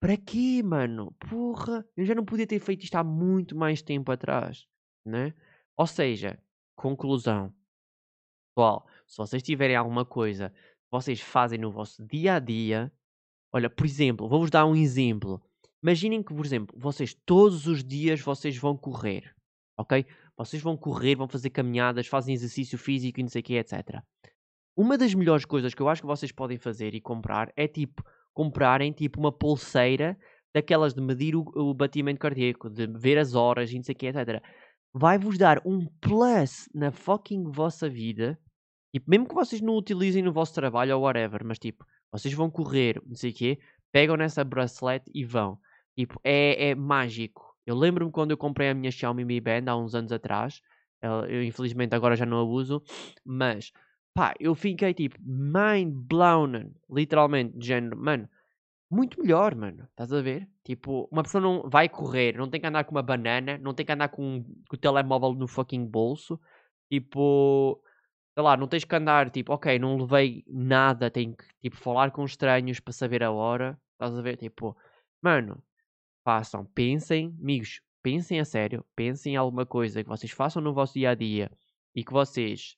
Para 0.00 0.16
quê, 0.16 0.62
mano? 0.64 1.14
Porra, 1.28 1.84
eu 1.96 2.06
já 2.06 2.14
não 2.14 2.24
podia 2.24 2.46
ter 2.46 2.58
feito 2.58 2.84
isto 2.84 2.94
há 2.94 3.04
muito 3.04 3.54
mais 3.56 3.82
tempo 3.82 4.10
atrás, 4.10 4.66
né? 5.04 5.34
Ou 5.76 5.86
seja, 5.86 6.38
conclusão. 6.74 7.52
Pessoal, 8.54 8.86
se 9.06 9.16
vocês 9.18 9.42
tiverem 9.42 9.76
alguma 9.76 10.04
coisa 10.04 10.52
vocês 10.90 11.20
fazem 11.20 11.58
no 11.58 11.70
vosso 11.70 12.04
dia 12.04 12.34
a 12.34 12.38
dia. 12.38 12.92
Olha, 13.52 13.70
por 13.70 13.86
exemplo, 13.86 14.28
vou-vos 14.28 14.50
dar 14.50 14.66
um 14.66 14.76
exemplo. 14.76 15.40
Imaginem 15.82 16.22
que, 16.22 16.34
por 16.34 16.44
exemplo, 16.44 16.76
vocês 16.78 17.14
todos 17.24 17.66
os 17.66 17.82
dias 17.82 18.20
vocês 18.20 18.56
vão 18.56 18.76
correr, 18.76 19.34
ok? 19.78 20.04
Vocês 20.36 20.62
vão 20.62 20.76
correr, 20.76 21.14
vão 21.14 21.28
fazer 21.28 21.50
caminhadas, 21.50 22.06
fazem 22.06 22.34
exercício 22.34 22.76
físico 22.76 23.20
e 23.20 23.22
não 23.22 23.30
sei 23.30 23.40
o 23.40 23.44
que, 23.44 23.54
etc. 23.54 24.02
Uma 24.76 24.98
das 24.98 25.14
melhores 25.14 25.44
coisas 25.44 25.74
que 25.74 25.80
eu 25.80 25.88
acho 25.88 26.02
que 26.02 26.06
vocês 26.06 26.32
podem 26.32 26.58
fazer 26.58 26.94
e 26.94 27.00
comprar 27.00 27.52
é 27.56 27.66
tipo 27.66 28.02
comprarem 28.32 28.92
tipo 28.92 29.18
uma 29.18 29.32
pulseira 29.32 30.18
daquelas 30.54 30.94
de 30.94 31.00
medir 31.00 31.34
o, 31.36 31.42
o 31.54 31.74
batimento 31.74 32.20
cardíaco, 32.20 32.70
de 32.70 32.86
ver 32.86 33.18
as 33.18 33.34
horas 33.34 33.70
e 33.70 33.76
não 33.76 33.82
sei 33.82 33.94
o 33.94 33.98
que, 33.98 34.06
etc. 34.06 34.42
Vai-vos 34.92 35.38
dar 35.38 35.60
um 35.64 35.86
plus 36.00 36.68
na 36.74 36.90
fucking 36.90 37.44
vossa 37.44 37.88
vida 37.88 38.38
Tipo, 38.92 39.08
mesmo 39.08 39.28
que 39.28 39.34
vocês 39.34 39.60
não 39.60 39.76
utilizem 39.76 40.22
no 40.22 40.32
vosso 40.32 40.54
trabalho 40.54 40.96
ou 40.96 41.02
whatever, 41.04 41.44
mas 41.44 41.58
tipo, 41.58 41.84
vocês 42.10 42.34
vão 42.34 42.50
correr, 42.50 43.00
não 43.06 43.14
sei 43.14 43.30
o 43.30 43.34
quê, 43.34 43.58
pegam 43.92 44.16
nessa 44.16 44.42
bracelet 44.42 45.04
e 45.14 45.24
vão. 45.24 45.58
Tipo, 45.96 46.20
é, 46.24 46.70
é 46.70 46.74
mágico. 46.74 47.54
Eu 47.66 47.76
lembro-me 47.76 48.10
quando 48.10 48.32
eu 48.32 48.36
comprei 48.36 48.68
a 48.70 48.74
minha 48.74 48.90
Xiaomi 48.90 49.24
Mi 49.24 49.40
Band 49.40 49.64
há 49.66 49.76
uns 49.76 49.94
anos 49.94 50.12
atrás. 50.12 50.60
Eu, 51.02 51.42
infelizmente 51.42 51.94
agora 51.94 52.16
já 52.16 52.26
não 52.26 52.38
a 52.38 52.42
uso, 52.44 52.82
mas 53.24 53.72
pá, 54.12 54.34
eu 54.38 54.54
fiquei 54.54 54.92
tipo 54.92 55.16
mind 55.22 55.92
blown, 55.94 56.72
literalmente, 56.90 57.56
de 57.56 57.66
género, 57.66 57.96
mano, 57.96 58.28
muito 58.90 59.20
melhor, 59.20 59.54
mano. 59.54 59.84
Estás 59.90 60.12
a 60.12 60.20
ver? 60.20 60.48
Tipo, 60.64 61.08
uma 61.10 61.22
pessoa 61.22 61.40
não 61.40 61.68
vai 61.70 61.88
correr, 61.88 62.36
não 62.36 62.50
tem 62.50 62.60
que 62.60 62.66
andar 62.66 62.84
com 62.84 62.90
uma 62.90 63.02
banana, 63.02 63.56
não 63.58 63.72
tem 63.72 63.86
que 63.86 63.92
andar 63.92 64.08
com, 64.08 64.44
com 64.68 64.76
o 64.76 64.78
telemóvel 64.78 65.32
no 65.34 65.46
fucking 65.46 65.86
bolso. 65.86 66.38
Tipo, 66.90 67.80
sei 68.40 68.44
lá, 68.44 68.56
não 68.56 68.66
tens 68.66 68.84
que 68.84 68.96
andar, 68.96 69.30
tipo, 69.30 69.52
ok, 69.52 69.78
não 69.78 69.98
levei 69.98 70.42
nada, 70.48 71.10
tenho 71.10 71.36
que, 71.36 71.44
tipo, 71.60 71.76
falar 71.76 72.10
com 72.10 72.24
estranhos 72.24 72.80
para 72.80 72.92
saber 72.92 73.22
a 73.22 73.30
hora. 73.30 73.78
Estás 73.92 74.18
a 74.18 74.22
ver? 74.22 74.38
Tipo, 74.38 74.74
mano, 75.20 75.62
façam, 76.24 76.64
pensem, 76.64 77.36
amigos, 77.38 77.82
pensem 78.02 78.40
a 78.40 78.44
sério, 78.44 78.84
pensem 78.96 79.34
em 79.34 79.36
alguma 79.36 79.66
coisa 79.66 80.02
que 80.02 80.08
vocês 80.08 80.32
façam 80.32 80.62
no 80.62 80.72
vosso 80.72 80.94
dia 80.94 81.10
a 81.10 81.14
dia 81.14 81.50
e 81.94 82.02
que 82.02 82.12
vocês, 82.12 82.76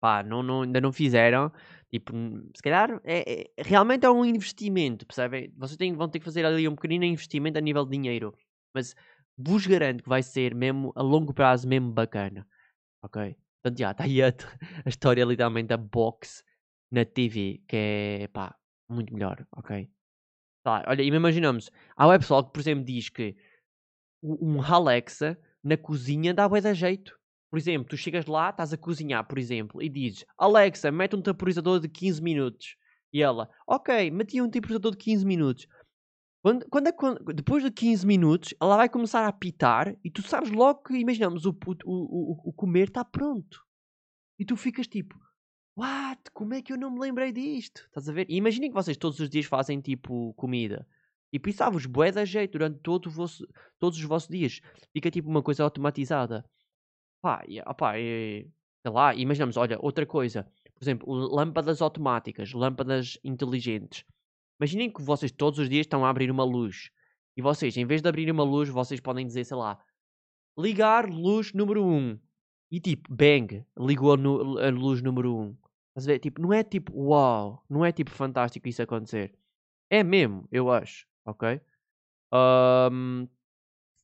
pá, 0.00 0.22
não, 0.22 0.42
não, 0.42 0.62
ainda 0.62 0.80
não 0.80 0.92
fizeram. 0.92 1.52
Tipo, 1.90 2.14
se 2.54 2.62
calhar, 2.62 2.98
é, 3.04 3.42
é, 3.42 3.62
realmente 3.62 4.06
é 4.06 4.10
um 4.10 4.24
investimento, 4.24 5.06
percebem? 5.06 5.52
Vocês 5.58 5.76
têm, 5.76 5.94
vão 5.94 6.08
ter 6.08 6.18
que 6.18 6.24
fazer 6.24 6.46
ali 6.46 6.66
um 6.66 6.74
pequenino 6.74 7.04
investimento 7.04 7.58
a 7.58 7.60
nível 7.60 7.84
de 7.84 7.90
dinheiro, 7.90 8.34
mas 8.74 8.94
vos 9.36 9.66
garanto 9.66 10.02
que 10.02 10.08
vai 10.08 10.22
ser 10.22 10.54
mesmo 10.54 10.92
a 10.96 11.02
longo 11.02 11.34
prazo, 11.34 11.68
mesmo 11.68 11.92
bacana, 11.92 12.46
ok? 13.02 13.36
Portanto, 13.62 13.78
já, 13.78 13.90
está 13.90 14.04
aí 14.04 14.22
a, 14.22 14.28
a 14.84 14.88
história 14.88 15.24
literalmente 15.24 15.68
da 15.68 15.76
box 15.76 16.44
na 16.90 17.04
TV, 17.04 17.62
que 17.66 17.76
é, 17.76 18.28
pá, 18.28 18.54
muito 18.88 19.12
melhor, 19.12 19.46
ok? 19.52 19.90
Tá, 20.62 20.84
olha, 20.86 21.02
imaginamos, 21.02 21.70
há 21.96 22.06
o 22.06 22.18
pessoal 22.18 22.44
que, 22.44 22.52
por 22.52 22.60
exemplo, 22.60 22.84
diz 22.84 23.08
que 23.08 23.36
um 24.22 24.60
Alexa 24.60 25.38
na 25.62 25.76
cozinha 25.76 26.34
dá 26.34 26.48
bué 26.48 26.60
da 26.60 26.72
jeito. 26.72 27.16
Por 27.50 27.58
exemplo, 27.58 27.88
tu 27.88 27.96
chegas 27.96 28.26
lá, 28.26 28.50
estás 28.50 28.72
a 28.72 28.76
cozinhar, 28.76 29.24
por 29.26 29.38
exemplo, 29.38 29.82
e 29.82 29.88
dizes 29.88 30.24
Alexa, 30.36 30.90
mete 30.90 31.14
um 31.14 31.22
temporizador 31.22 31.80
de 31.80 31.88
15 31.88 32.22
minutos. 32.22 32.76
E 33.12 33.22
ela, 33.22 33.48
ok, 33.66 34.10
meti 34.10 34.40
um 34.42 34.50
temporizador 34.50 34.92
de 34.92 34.98
15 34.98 35.24
minutos. 35.24 35.66
Quando, 36.46 36.64
quando, 36.68 36.92
quando, 36.92 37.24
depois 37.34 37.64
de 37.64 37.72
15 37.72 38.06
minutos, 38.06 38.54
ela 38.60 38.76
vai 38.76 38.88
começar 38.88 39.24
a 39.24 39.26
apitar 39.26 39.96
e 40.04 40.08
tu 40.08 40.22
sabes 40.22 40.48
logo 40.48 40.80
que, 40.84 40.94
imaginamos, 40.94 41.44
o, 41.44 41.50
o, 41.50 41.84
o, 41.84 42.50
o 42.50 42.52
comer 42.52 42.86
está 42.86 43.04
pronto. 43.04 43.66
E 44.38 44.44
tu 44.44 44.56
ficas 44.56 44.86
tipo, 44.86 45.18
What? 45.76 46.30
Como 46.32 46.54
é 46.54 46.62
que 46.62 46.72
eu 46.72 46.78
não 46.78 46.92
me 46.92 47.00
lembrei 47.00 47.32
disto? 47.32 47.80
Estás 47.86 48.08
a 48.08 48.12
ver? 48.12 48.26
Imaginem 48.28 48.70
que 48.70 48.76
vocês 48.76 48.96
todos 48.96 49.18
os 49.18 49.28
dias 49.28 49.46
fazem 49.46 49.80
tipo 49.80 50.32
comida. 50.34 50.86
E 51.32 51.38
pensava-vos 51.40 51.84
bué 51.84 52.12
da 52.12 52.24
jeito 52.24 52.52
durante 52.52 52.78
todo 52.78 53.10
vosso, 53.10 53.44
todos 53.76 53.98
os 53.98 54.04
vossos 54.04 54.28
dias. 54.28 54.60
Fica 54.92 55.10
tipo 55.10 55.28
uma 55.28 55.42
coisa 55.42 55.64
automatizada. 55.64 56.44
Pá, 57.20 57.42
e, 57.48 57.60
opá, 57.62 57.98
e, 57.98 58.48
sei 58.82 58.92
lá, 58.92 59.12
imaginamos, 59.16 59.56
olha, 59.56 59.78
outra 59.80 60.06
coisa. 60.06 60.44
Por 60.72 60.84
exemplo, 60.84 61.12
lâmpadas 61.12 61.82
automáticas, 61.82 62.52
lâmpadas 62.52 63.18
inteligentes. 63.24 64.04
Imaginem 64.60 64.90
que 64.90 65.02
vocês 65.02 65.30
todos 65.30 65.58
os 65.58 65.68
dias 65.68 65.84
estão 65.84 66.04
a 66.04 66.10
abrir 66.10 66.30
uma 66.30 66.44
luz. 66.44 66.90
E 67.36 67.42
vocês, 67.42 67.76
em 67.76 67.84
vez 67.84 68.00
de 68.00 68.08
abrir 68.08 68.30
uma 68.30 68.42
luz, 68.42 68.68
vocês 68.68 69.00
podem 69.00 69.26
dizer, 69.26 69.44
sei 69.44 69.56
lá, 69.56 69.78
ligar 70.58 71.08
luz 71.08 71.52
número 71.52 71.84
1. 71.84 72.18
E 72.70 72.80
tipo, 72.80 73.14
bang, 73.14 73.64
ligou 73.78 74.12
a, 74.12 74.70
luz 74.70 75.02
número 75.02 75.36
1. 75.36 75.56
Estás 75.88 76.08
a 76.08 76.12
ver? 76.12 76.18
Tipo, 76.18 76.40
não 76.40 76.52
é 76.52 76.62
tipo, 76.64 76.92
uau, 76.94 77.64
não 77.68 77.84
é 77.84 77.92
tipo 77.92 78.10
fantástico 78.10 78.68
isso 78.68 78.82
acontecer. 78.82 79.34
É 79.90 80.02
mesmo, 80.02 80.48
eu 80.50 80.70
acho, 80.70 81.06
ok? 81.24 81.60
Um, 82.32 83.28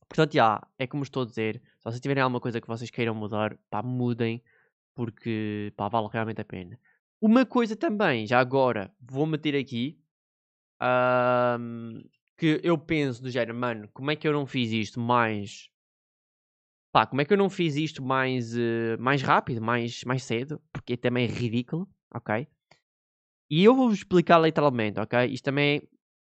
portanto, 0.09 0.35
já, 0.35 0.67
é 0.79 0.87
como 0.87 1.03
estou 1.03 1.23
a 1.23 1.27
dizer. 1.27 1.61
Se 1.79 1.85
vocês 1.85 2.01
tiverem 2.01 2.23
alguma 2.23 2.41
coisa 2.41 2.61
que 2.61 2.69
vocês 2.69 2.91
queiram 2.91 3.15
mudar, 3.15 3.59
pá, 3.69 3.83
mudem, 3.83 4.43
porque, 4.95 5.73
pá, 5.77 5.89
vale 5.89 6.09
realmente 6.13 6.41
a 6.41 6.45
pena. 6.45 6.79
Uma 7.21 7.47
coisa 7.47 7.77
também, 7.77 8.27
já 8.27 8.41
agora, 8.41 8.95
vou 9.01 9.27
meter 9.27 9.57
aqui, 9.57 10.02
um, 10.83 12.03
que 12.37 12.61
eu 12.63 12.77
penso 12.77 13.23
do 13.23 13.31
género, 13.31 13.57
mano, 13.57 13.89
como 13.93 14.11
é 14.11 14.17
que 14.17 14.27
eu 14.27 14.33
não 14.33 14.47
fiz 14.47 14.73
isto 14.73 15.01
mais 15.01 15.73
pá, 16.93 17.07
como 17.07 17.23
é 17.23 17.25
que 17.25 17.33
eu 17.33 17.39
não 17.39 17.49
fiz 17.49 17.75
isto 17.75 18.03
mais, 18.03 18.55
uh, 18.55 18.99
mais 18.99 19.23
rápido, 19.23 19.63
mais, 19.63 20.05
mais 20.05 20.23
cedo? 20.23 20.61
Porque 20.73 20.97
também 20.97 21.25
é 21.25 21.29
ridículo, 21.29 21.89
ok? 22.15 22.47
E 23.51 23.65
eu 23.65 23.75
vou-vos 23.75 23.99
explicar 23.99 24.39
literalmente, 24.39 25.01
ok? 25.01 25.27
Isto 25.27 25.45
também, 25.45 25.89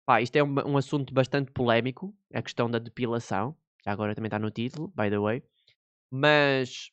pá, 0.06 0.22
isto 0.22 0.36
é 0.38 0.44
um, 0.44 0.54
um 0.66 0.78
assunto 0.78 1.14
bastante 1.14 1.52
polémico, 1.52 2.16
a 2.34 2.42
questão 2.42 2.70
da 2.70 2.80
depilação. 2.80 3.56
Já 3.84 3.92
agora 3.92 4.16
também 4.16 4.28
está 4.28 4.40
no 4.40 4.50
título, 4.50 4.88
by 4.96 5.10
the 5.10 5.20
way. 5.20 5.44
Mas 6.10 6.92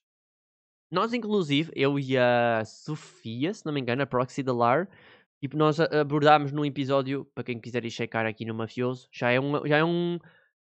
nós, 0.91 1.13
inclusive, 1.15 1.73
eu 1.75 1.99
e 1.99 2.19
a 2.19 2.65
Sofia, 2.65 3.55
se 3.55 3.65
não 3.65 3.73
me 3.73 3.81
engano, 3.81 4.03
a 4.03 4.07
Proxy 4.07 4.43
da 4.43 4.53
LAR, 4.53 4.89
tipo, 5.43 5.59
nós 5.59 5.79
abordámos 5.79 6.53
num 6.53 6.65
episódio, 6.65 7.27
para 7.35 7.45
quem 7.45 7.61
quiser 7.61 7.85
ir 7.85 7.91
checar 7.91 8.25
aqui 8.25 8.47
no 8.47 8.55
Mafioso, 8.55 9.09
já 9.13 9.31
é 9.31 9.39
um, 9.39 9.67
já 9.67 9.77
é 9.77 9.85
um, 9.85 10.19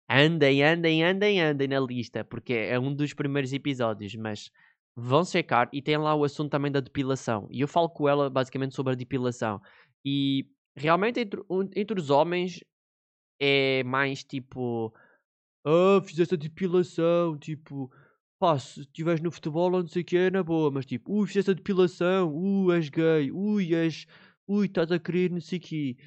Andem, 0.10 0.64
andem, 0.64 1.04
andem, 1.04 1.42
andem 1.42 1.68
na 1.68 1.80
lista, 1.80 2.24
porque 2.24 2.54
é 2.54 2.80
um 2.80 2.94
dos 2.94 3.14
primeiros 3.14 3.52
episódios, 3.52 4.14
mas 4.16 4.52
vão 4.96 5.26
checar 5.26 5.68
e 5.74 5.82
tem 5.82 5.98
lá 5.98 6.14
o 6.14 6.24
assunto 6.24 6.52
também 6.52 6.72
da 6.72 6.80
depilação. 6.80 7.48
E 7.50 7.62
eu 7.62 7.68
falo 7.68 7.90
com 7.90 8.08
ela 8.08 8.30
basicamente 8.30 8.76
sobre 8.76 8.94
a 8.94 8.96
depilação. 8.96 9.60
E 10.06 10.48
realmente 10.76 11.20
entre, 11.20 11.42
entre 11.76 12.00
os 12.00 12.10
homens 12.12 12.64
é 13.40 13.84
mais 13.84 14.24
tipo. 14.24 14.94
Ah, 15.66 16.02
fizeste 16.04 16.36
a 16.36 16.38
depilação, 16.38 17.38
tipo. 17.40 17.92
Pá, 18.40 18.60
se 18.60 18.82
estiveres 18.82 19.22
no 19.22 19.32
futebol 19.32 19.72
ou 19.74 19.82
não 19.82 19.88
sei 19.88 20.02
o 20.04 20.06
que 20.06 20.18
é 20.18 20.30
na 20.30 20.44
boa, 20.44 20.70
mas 20.70 20.86
tipo, 20.86 21.12
ui, 21.14 21.26
fizeste 21.28 21.52
a 21.52 21.54
depilação, 21.54 22.32
ui, 22.36 22.76
és 22.76 22.90
gay, 22.90 23.32
ui, 23.32 23.74
és. 23.74 24.06
Ui, 24.48 24.68
estás 24.68 24.92
a 24.92 25.00
querer 25.00 25.32
não 25.32 25.42
sei 25.42 25.58
o 25.58 25.62
quê. 25.62 25.98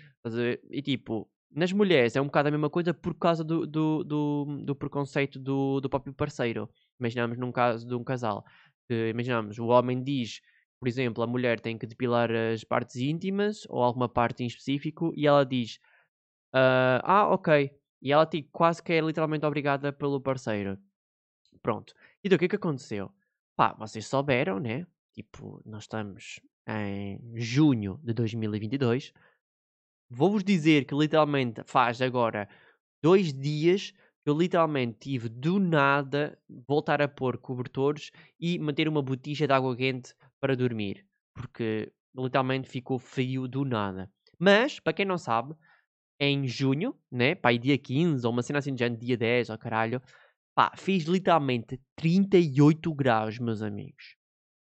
E 0.71 0.83
tipo, 0.83 1.29
nas 1.51 1.73
mulheres 1.73 2.15
é 2.15 2.21
um 2.21 2.27
bocado 2.27 2.49
a 2.49 2.51
mesma 2.51 2.71
coisa 2.71 2.93
por 2.95 3.15
causa 3.15 3.43
do, 3.43 3.67
do, 3.67 4.05
do, 4.05 4.63
do 4.65 4.77
preconceito 4.77 5.39
do, 5.39 5.81
do 5.81 5.89
próprio 5.89 6.13
parceiro. 6.13 6.69
Imaginamos 7.01 7.39
num 7.39 7.51
caso 7.51 7.87
de 7.87 7.95
um 7.95 8.05
casal. 8.05 8.45
Que, 8.87 9.09
imaginamos, 9.09 9.59
o 9.59 9.67
homem 9.67 10.03
diz, 10.03 10.41
por 10.79 10.89
exemplo, 10.89 11.23
a 11.23 11.27
mulher 11.27 11.61
tem 11.61 11.77
que 11.79 11.87
depilar 11.87 12.31
as 12.31 12.65
partes 12.65 12.97
íntimas 12.97 13.65
ou 13.69 13.83
alguma 13.83 14.09
parte 14.09 14.45
em 14.45 14.47
específico 14.47 15.13
e 15.17 15.27
ela 15.27 15.45
diz 15.45 15.81
uh, 16.55 17.01
ah, 17.03 17.29
ok. 17.31 17.71
E 18.01 18.13
ela 18.13 18.27
tipo, 18.27 18.49
quase 18.53 18.83
que 18.83 18.93
é 18.93 19.01
literalmente 19.01 19.45
obrigada 19.45 19.93
pelo 19.93 20.21
parceiro. 20.21 20.79
Pronto. 21.63 21.93
Então 22.23 22.37
o 22.37 22.39
que 22.39 22.45
é 22.45 22.49
que 22.49 22.57
aconteceu? 22.57 23.11
Pá, 23.57 23.75
vocês 23.75 24.07
souberam, 24.07 24.61
né? 24.61 24.87
Tipo, 25.15 25.61
nós 25.67 25.85
estamos 25.85 26.41
em 26.69 27.19
junho 27.35 27.99
de 28.05 28.13
2022 28.13 29.13
Vou-vos 30.11 30.43
dizer 30.43 30.87
que 30.87 30.95
literalmente 30.95 31.63
faz 31.65 32.01
agora 32.01 32.49
dois 33.03 33.31
dias 33.33 33.91
que 34.25 34.31
eu 34.31 34.37
literalmente 34.37 34.99
tive 34.99 35.29
do 35.29 35.59
nada 35.59 36.39
voltar 36.67 37.03
a 37.03 37.09
pôr 37.09 37.37
cobertores 37.37 38.11
e 38.41 38.59
manter 38.59 38.89
uma 38.89 39.03
botija 39.03 39.47
de 39.47 39.53
água 39.53 39.77
quente 39.77 40.15
para 40.41 40.57
dormir. 40.57 41.07
Porque 41.35 41.93
literalmente 42.17 42.69
ficou 42.69 42.99
frio 42.99 43.47
do 43.47 43.67
nada. 43.67 44.11
Mas, 44.39 44.81
para 44.81 44.95
quem 44.95 45.05
não 45.05 45.19
sabe, 45.19 45.55
em 46.19 46.47
junho, 46.49 46.97
né? 47.13 47.35
Pá, 47.35 47.53
dia 47.53 47.77
15 47.77 48.27
ou 48.27 48.33
uma 48.33 48.43
cena 48.43 48.61
assim 48.61 48.75
de 48.75 48.83
ano, 48.83 48.97
dia 48.97 49.17
10, 49.17 49.51
ó 49.51 49.55
oh, 49.55 49.59
caralho. 49.59 50.03
Pá, 50.55 50.73
fiz 50.77 51.05
literalmente 51.05 51.79
38 51.97 52.95
graus, 52.95 53.39
meus 53.39 53.61
amigos. 53.61 54.18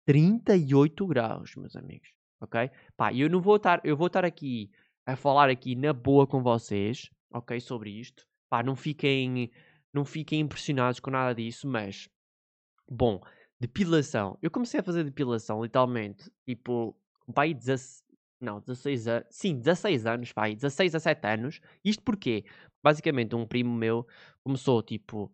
38 0.07 1.05
graus, 1.05 1.53
meus 1.57 1.75
amigos. 1.75 2.07
Ok? 2.39 2.71
Pá, 2.95 3.13
eu 3.13 3.29
não 3.29 3.41
vou 3.41 3.57
estar, 3.57 3.81
eu 3.83 3.97
vou 3.97 4.07
estar 4.07 4.23
aqui 4.23 4.71
a 5.05 5.17
falar 5.17 5.49
aqui 5.49 5.75
na 5.75 5.91
boa 5.91 6.25
com 6.25 6.41
vocês, 6.41 7.09
ok, 7.29 7.59
sobre 7.59 7.89
isto. 7.89 8.25
Pá, 8.49 8.63
não 8.63 8.73
fiquem, 8.73 9.51
não 9.93 10.05
fiquem 10.05 10.39
impressionados 10.39 11.01
com 11.01 11.11
nada 11.11 11.35
disso, 11.35 11.67
mas 11.67 12.07
bom, 12.89 13.19
depilação. 13.59 14.37
Eu 14.41 14.49
comecei 14.49 14.79
a 14.79 14.83
fazer 14.83 15.03
depilação 15.03 15.61
literalmente, 15.61 16.31
tipo, 16.45 16.95
pai 17.33 17.53
16, 17.53 18.01
não, 18.39 18.61
16 18.61 19.07
anos, 19.09 19.27
sim, 19.29 19.59
16 19.59 20.05
anos, 20.05 20.31
pai, 20.31 20.55
16 20.55 20.95
a 20.95 20.99
7 21.01 21.27
anos. 21.27 21.59
Isto 21.83 22.03
porque, 22.03 22.45
basicamente, 22.81 23.35
um 23.35 23.45
primo 23.45 23.75
meu 23.75 24.07
começou, 24.41 24.81
tipo, 24.81 25.29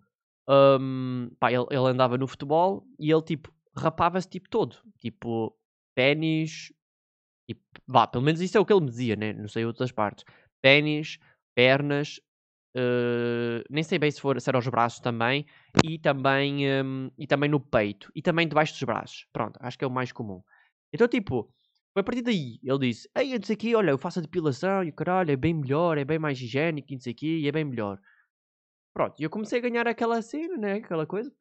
um, 0.50 1.30
pá, 1.40 1.52
ele, 1.52 1.68
ele 1.70 1.90
andava 1.90 2.18
no 2.18 2.28
futebol 2.28 2.88
e 2.98 3.12
ele, 3.12 3.22
tipo, 3.22 3.54
rapava-se, 3.76 4.30
tipo, 4.30 4.50
todo. 4.50 4.78
Tipo, 5.00 5.56
ténis, 5.96 6.74
e 7.50 7.56
vá, 7.88 8.08
pelo 8.08 8.24
menos 8.24 8.42
isso 8.42 8.58
é 8.58 8.62
o 8.62 8.66
que 8.66 8.74
ele 8.74 8.82
me 8.82 8.90
dizia, 8.90 9.16
né? 9.16 9.34
Não 9.34 9.48
sei 9.48 9.66
outras 9.66 9.92
partes. 9.92 10.26
Pênis, 10.62 11.20
pernas, 11.56 12.20
uh, 12.76 13.64
nem 13.70 13.84
sei 13.84 14.00
bem 14.00 14.12
se, 14.12 14.22
for, 14.22 14.40
se 14.40 14.50
era 14.50 14.58
aos 14.58 14.68
braços 14.68 15.00
também, 15.00 15.46
e 15.84 16.00
também, 16.00 16.66
um, 16.84 17.12
e 17.18 17.28
também 17.28 17.50
no 17.50 17.60
peito, 17.60 18.12
e 18.16 18.22
também 18.22 18.48
debaixo 18.48 18.74
dos 18.74 18.84
braços. 18.84 19.28
Pronto, 19.34 19.58
acho 19.62 19.78
que 19.78 19.84
é 19.84 19.88
o 19.88 19.92
mais 19.92 20.12
comum. 20.12 20.42
Então, 20.94 21.08
tipo, 21.08 21.52
foi 21.94 22.02
a 22.02 22.04
partir 22.04 22.22
daí, 22.22 22.60
ele 22.64 22.80
disse, 22.80 23.10
ei, 23.16 23.38
disse 23.38 23.54
aqui, 23.54 23.76
olha, 23.76 23.92
eu 23.92 23.98
faço 23.98 24.20
a 24.20 24.22
depilação, 24.22 24.84
e 24.84 24.90
o 24.90 24.94
caralho, 24.94 25.32
é 25.32 25.36
bem 25.36 25.54
melhor, 25.54 25.98
é 25.98 26.06
bem 26.06 26.20
mais 26.20 26.40
higiênico, 26.40 26.88
e 26.94 27.10
aqui, 27.10 27.40
e 27.42 27.48
é 27.48 27.52
bem 27.52 27.66
melhor. 27.66 28.00
Pronto, 28.94 29.20
e 29.20 29.24
eu 29.24 29.30
comecei 29.30 29.60
a 29.60 29.62
ganhar 29.62 29.88
aquela 29.88 30.22
cena, 30.22 30.56
né? 30.58 30.74
Aquela 30.76 31.06
coisa. 31.06 31.32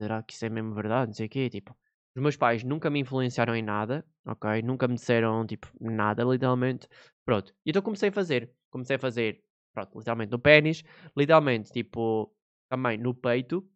Será 0.00 0.22
que 0.22 0.32
isso 0.32 0.44
é 0.44 0.48
mesmo 0.48 0.74
verdade? 0.74 1.08
Não 1.08 1.14
sei 1.14 1.26
o 1.26 1.28
quê, 1.28 1.50
tipo. 1.50 1.76
Os 2.16 2.22
meus 2.22 2.36
pais 2.36 2.64
nunca 2.64 2.90
me 2.90 3.00
influenciaram 3.00 3.54
em 3.54 3.62
nada, 3.62 4.04
ok? 4.26 4.62
Nunca 4.62 4.88
me 4.88 4.94
disseram, 4.94 5.46
tipo, 5.46 5.68
nada, 5.80 6.24
literalmente. 6.24 6.88
Pronto. 7.24 7.52
E 7.64 7.70
então 7.70 7.82
comecei 7.82 8.08
a 8.08 8.12
fazer. 8.12 8.50
Comecei 8.70 8.96
a 8.96 8.98
fazer, 8.98 9.42
pronto, 9.74 9.98
literalmente 9.98 10.30
no 10.32 10.38
pênis, 10.38 10.82
literalmente, 11.16 11.70
tipo, 11.72 12.32
também 12.68 12.98
no 12.98 13.14
peito 13.14 13.66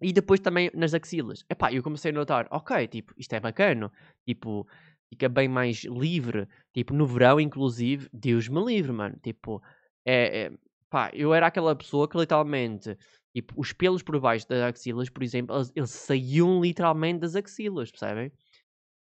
e 0.00 0.12
depois 0.12 0.40
também 0.40 0.70
nas 0.74 0.94
axilas. 0.94 1.44
Epá, 1.48 1.72
eu 1.72 1.82
comecei 1.82 2.10
a 2.10 2.14
notar, 2.14 2.46
ok, 2.50 2.86
tipo, 2.88 3.14
isto 3.16 3.32
é 3.34 3.40
bacana, 3.40 3.90
tipo, 4.26 4.66
fica 5.08 5.28
bem 5.28 5.48
mais 5.48 5.84
livre, 5.84 6.46
tipo, 6.72 6.92
no 6.94 7.06
verão, 7.06 7.40
inclusive, 7.40 8.08
Deus 8.12 8.48
me 8.48 8.62
livre, 8.64 8.92
mano, 8.92 9.18
tipo, 9.22 9.62
é, 10.04 10.46
é 10.46 10.52
pá, 10.90 11.10
eu 11.14 11.32
era 11.34 11.46
aquela 11.46 11.74
pessoa 11.74 12.08
que 12.08 12.18
literalmente, 12.18 12.96
tipo, 13.36 13.52
os 13.60 13.70
pelos 13.70 14.02
por 14.02 14.18
baixo 14.18 14.48
das 14.48 14.62
axilas, 14.62 15.10
por 15.10 15.22
exemplo, 15.22 15.54
eles, 15.54 15.70
eles 15.76 15.90
saíam 15.90 16.58
literalmente 16.58 17.20
das 17.20 17.36
axilas, 17.36 17.90
percebem? 17.90 18.32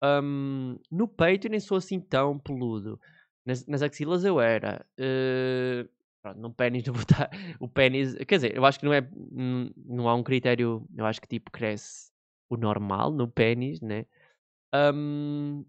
Um, 0.02 0.76
no 0.90 1.06
peito 1.06 1.46
eu 1.46 1.52
nem 1.52 1.60
sou 1.60 1.76
assim 1.76 2.00
tão 2.00 2.36
peludo. 2.36 3.00
Nas, 3.46 3.64
nas 3.68 3.80
axilas 3.80 4.24
eu 4.24 4.40
era. 4.40 4.84
Uh, 4.98 5.88
pronto, 6.20 6.40
no 6.40 6.52
pênis 6.52 6.84
não 6.84 6.94
vou 6.94 7.02
estar. 7.02 7.30
O 7.60 7.68
pênis. 7.68 8.16
Quer 8.26 8.34
dizer, 8.34 8.56
eu 8.56 8.64
acho 8.64 8.80
que 8.80 8.84
não 8.84 8.92
é. 8.92 9.08
Não 9.86 10.08
há 10.08 10.14
um 10.16 10.24
critério. 10.24 10.84
Eu 10.96 11.06
acho 11.06 11.20
que 11.20 11.28
tipo 11.28 11.52
cresce 11.52 12.10
o 12.50 12.56
normal 12.56 13.12
no 13.12 13.28
pênis, 13.28 13.80
né? 13.80 14.04
Um, 14.74 15.64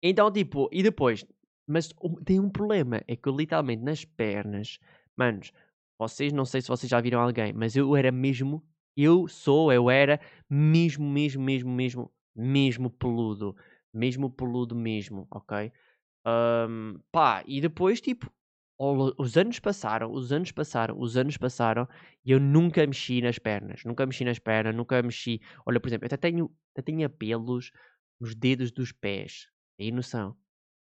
então, 0.00 0.30
tipo, 0.30 0.68
e 0.70 0.84
depois. 0.84 1.26
Mas 1.66 1.92
tem 2.24 2.38
um 2.38 2.48
problema. 2.48 3.02
É 3.08 3.16
que 3.16 3.28
eu 3.28 3.36
literalmente 3.36 3.82
nas 3.82 4.04
pernas. 4.04 4.78
Manos, 5.16 5.50
vocês, 5.98 6.32
não 6.32 6.44
sei 6.44 6.60
se 6.60 6.68
vocês 6.68 6.90
já 6.90 7.00
viram 7.00 7.20
alguém, 7.20 7.52
mas 7.52 7.76
eu 7.76 7.94
era 7.96 8.12
mesmo. 8.12 8.62
Eu 8.96 9.28
sou, 9.28 9.72
eu 9.72 9.90
era 9.90 10.20
mesmo, 10.48 11.08
mesmo, 11.08 11.42
mesmo, 11.42 11.70
mesmo, 11.70 12.12
mesmo 12.34 12.90
peludo. 12.90 13.56
Mesmo 13.92 14.30
peludo 14.30 14.74
mesmo, 14.74 15.26
ok? 15.30 15.72
Um, 16.26 16.98
pá, 17.12 17.42
e 17.46 17.60
depois, 17.60 18.00
tipo, 18.00 18.30
os 18.78 19.36
anos 19.36 19.58
passaram, 19.58 20.12
os 20.12 20.32
anos 20.32 20.52
passaram, 20.52 21.00
os 21.00 21.16
anos 21.16 21.36
passaram 21.36 21.88
e 22.24 22.30
eu 22.30 22.38
nunca 22.40 22.86
mexi 22.86 23.22
nas 23.22 23.38
pernas. 23.38 23.84
Nunca 23.84 24.04
mexi 24.04 24.24
nas 24.24 24.38
pernas, 24.38 24.74
nunca 24.74 25.02
mexi. 25.02 25.40
Olha, 25.64 25.80
por 25.80 25.88
exemplo, 25.88 26.04
eu 26.04 26.06
até 26.06 26.16
tenho, 26.16 26.50
até 26.72 26.82
tenho 26.82 27.08
pelos 27.08 27.70
nos 28.20 28.34
dedos 28.34 28.70
dos 28.70 28.92
pés. 28.92 29.48
Tem 29.78 29.90
noção? 29.90 30.36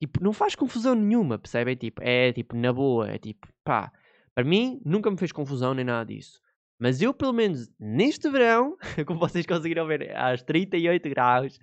Tipo, 0.00 0.22
não 0.22 0.32
faz 0.32 0.54
confusão 0.54 0.94
nenhuma, 0.94 1.38
percebem? 1.38 1.76
Tipo, 1.76 2.02
é 2.02 2.32
tipo, 2.32 2.56
na 2.56 2.72
boa, 2.72 3.10
é 3.10 3.18
tipo, 3.18 3.48
pá. 3.64 3.92
Para 4.34 4.44
mim, 4.44 4.80
nunca 4.84 5.10
me 5.10 5.18
fez 5.18 5.32
confusão 5.32 5.74
nem 5.74 5.84
nada 5.84 6.06
disso. 6.06 6.40
Mas 6.80 7.00
eu, 7.00 7.14
pelo 7.14 7.32
menos 7.32 7.70
neste 7.78 8.28
verão, 8.30 8.76
como 9.06 9.20
vocês 9.20 9.46
conseguiram 9.46 9.86
ver, 9.86 10.16
às 10.16 10.42
38 10.42 11.08
graus, 11.10 11.58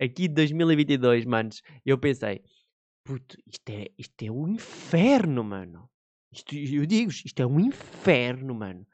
aqui 0.00 0.28
de 0.28 0.34
2022, 0.34 1.24
manos, 1.24 1.62
eu 1.84 1.98
pensei, 1.98 2.42
Puto, 3.04 3.36
isto 3.46 3.68
é, 3.70 3.86
isto 3.98 4.22
é 4.22 4.30
um 4.30 4.48
inferno, 4.48 5.42
mano. 5.42 5.90
Isto, 6.32 6.54
eu 6.54 6.86
digo, 6.86 7.10
isto 7.10 7.40
é 7.40 7.46
um 7.46 7.58
inferno, 7.58 8.54
mano. 8.54 8.86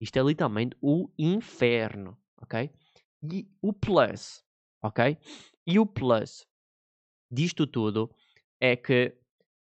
Isto 0.00 0.18
é 0.18 0.22
literalmente 0.22 0.76
o 0.80 1.08
inferno, 1.16 2.18
ok? 2.40 2.70
E 3.22 3.48
o 3.62 3.72
plus, 3.72 4.44
ok? 4.82 5.16
E 5.66 5.78
o 5.78 5.86
plus 5.86 6.44
disto 7.30 7.66
tudo 7.66 8.14
é 8.60 8.76
que 8.76 9.16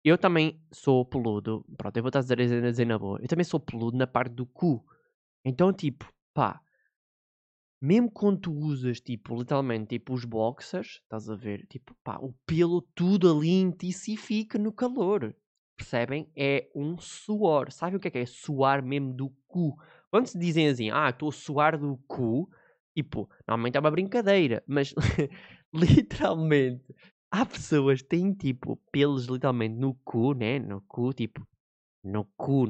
eu 0.08 0.16
também 0.16 0.60
sou 0.70 1.04
peludo. 1.04 1.64
Pronto, 1.76 1.96
eu 1.96 2.02
vou 2.02 2.08
estar 2.08 2.20
a 2.20 2.22
dizer, 2.22 2.86
na 2.86 2.96
boa. 2.96 3.18
Eu 3.20 3.26
também 3.26 3.44
sou 3.44 3.58
peludo 3.58 3.96
na 3.96 4.06
parte 4.06 4.32
do 4.32 4.46
cu. 4.46 4.84
Então, 5.44 5.72
tipo, 5.72 6.08
pá, 6.32 6.60
mesmo 7.82 8.08
quando 8.10 8.38
tu 8.42 8.52
usas, 8.52 9.00
tipo, 9.00 9.36
literalmente, 9.36 9.98
tipo, 9.98 10.14
os 10.14 10.24
boxers, 10.24 11.00
estás 11.02 11.28
a 11.28 11.34
ver? 11.34 11.66
Tipo, 11.66 11.92
pá, 12.04 12.18
o 12.20 12.32
pelo 12.46 12.82
tudo 12.94 13.28
ali 13.28 13.50
intensifica 13.50 14.56
no 14.58 14.72
calor. 14.72 15.34
Percebem? 15.76 16.30
É 16.36 16.70
um 16.72 16.96
suor. 16.98 17.72
Sabem 17.72 17.96
o 17.96 18.00
que 18.00 18.06
é 18.06 18.10
que 18.12 18.18
é? 18.18 18.26
Suar 18.26 18.84
mesmo 18.84 19.12
do 19.12 19.30
cu. 19.48 19.76
Quando 20.08 20.26
se 20.28 20.38
dizem 20.38 20.68
assim, 20.68 20.88
ah, 20.88 21.10
estou 21.10 21.30
a 21.30 21.32
suar 21.32 21.76
do 21.76 21.98
cu, 22.06 22.48
tipo, 22.94 23.28
normalmente 23.46 23.76
é 23.76 23.80
uma 23.80 23.90
brincadeira, 23.90 24.62
mas 24.68 24.94
literalmente 25.74 26.94
há 27.36 27.46
pessoas 27.46 28.00
que 28.02 28.08
têm, 28.08 28.32
tipo, 28.32 28.76
pelos 28.90 29.26
literalmente 29.26 29.74
no 29.74 29.94
cu, 30.04 30.32
né? 30.32 30.58
No 30.58 30.80
cu, 30.82 31.12
tipo, 31.12 31.46
no 32.02 32.24
cu, 32.36 32.66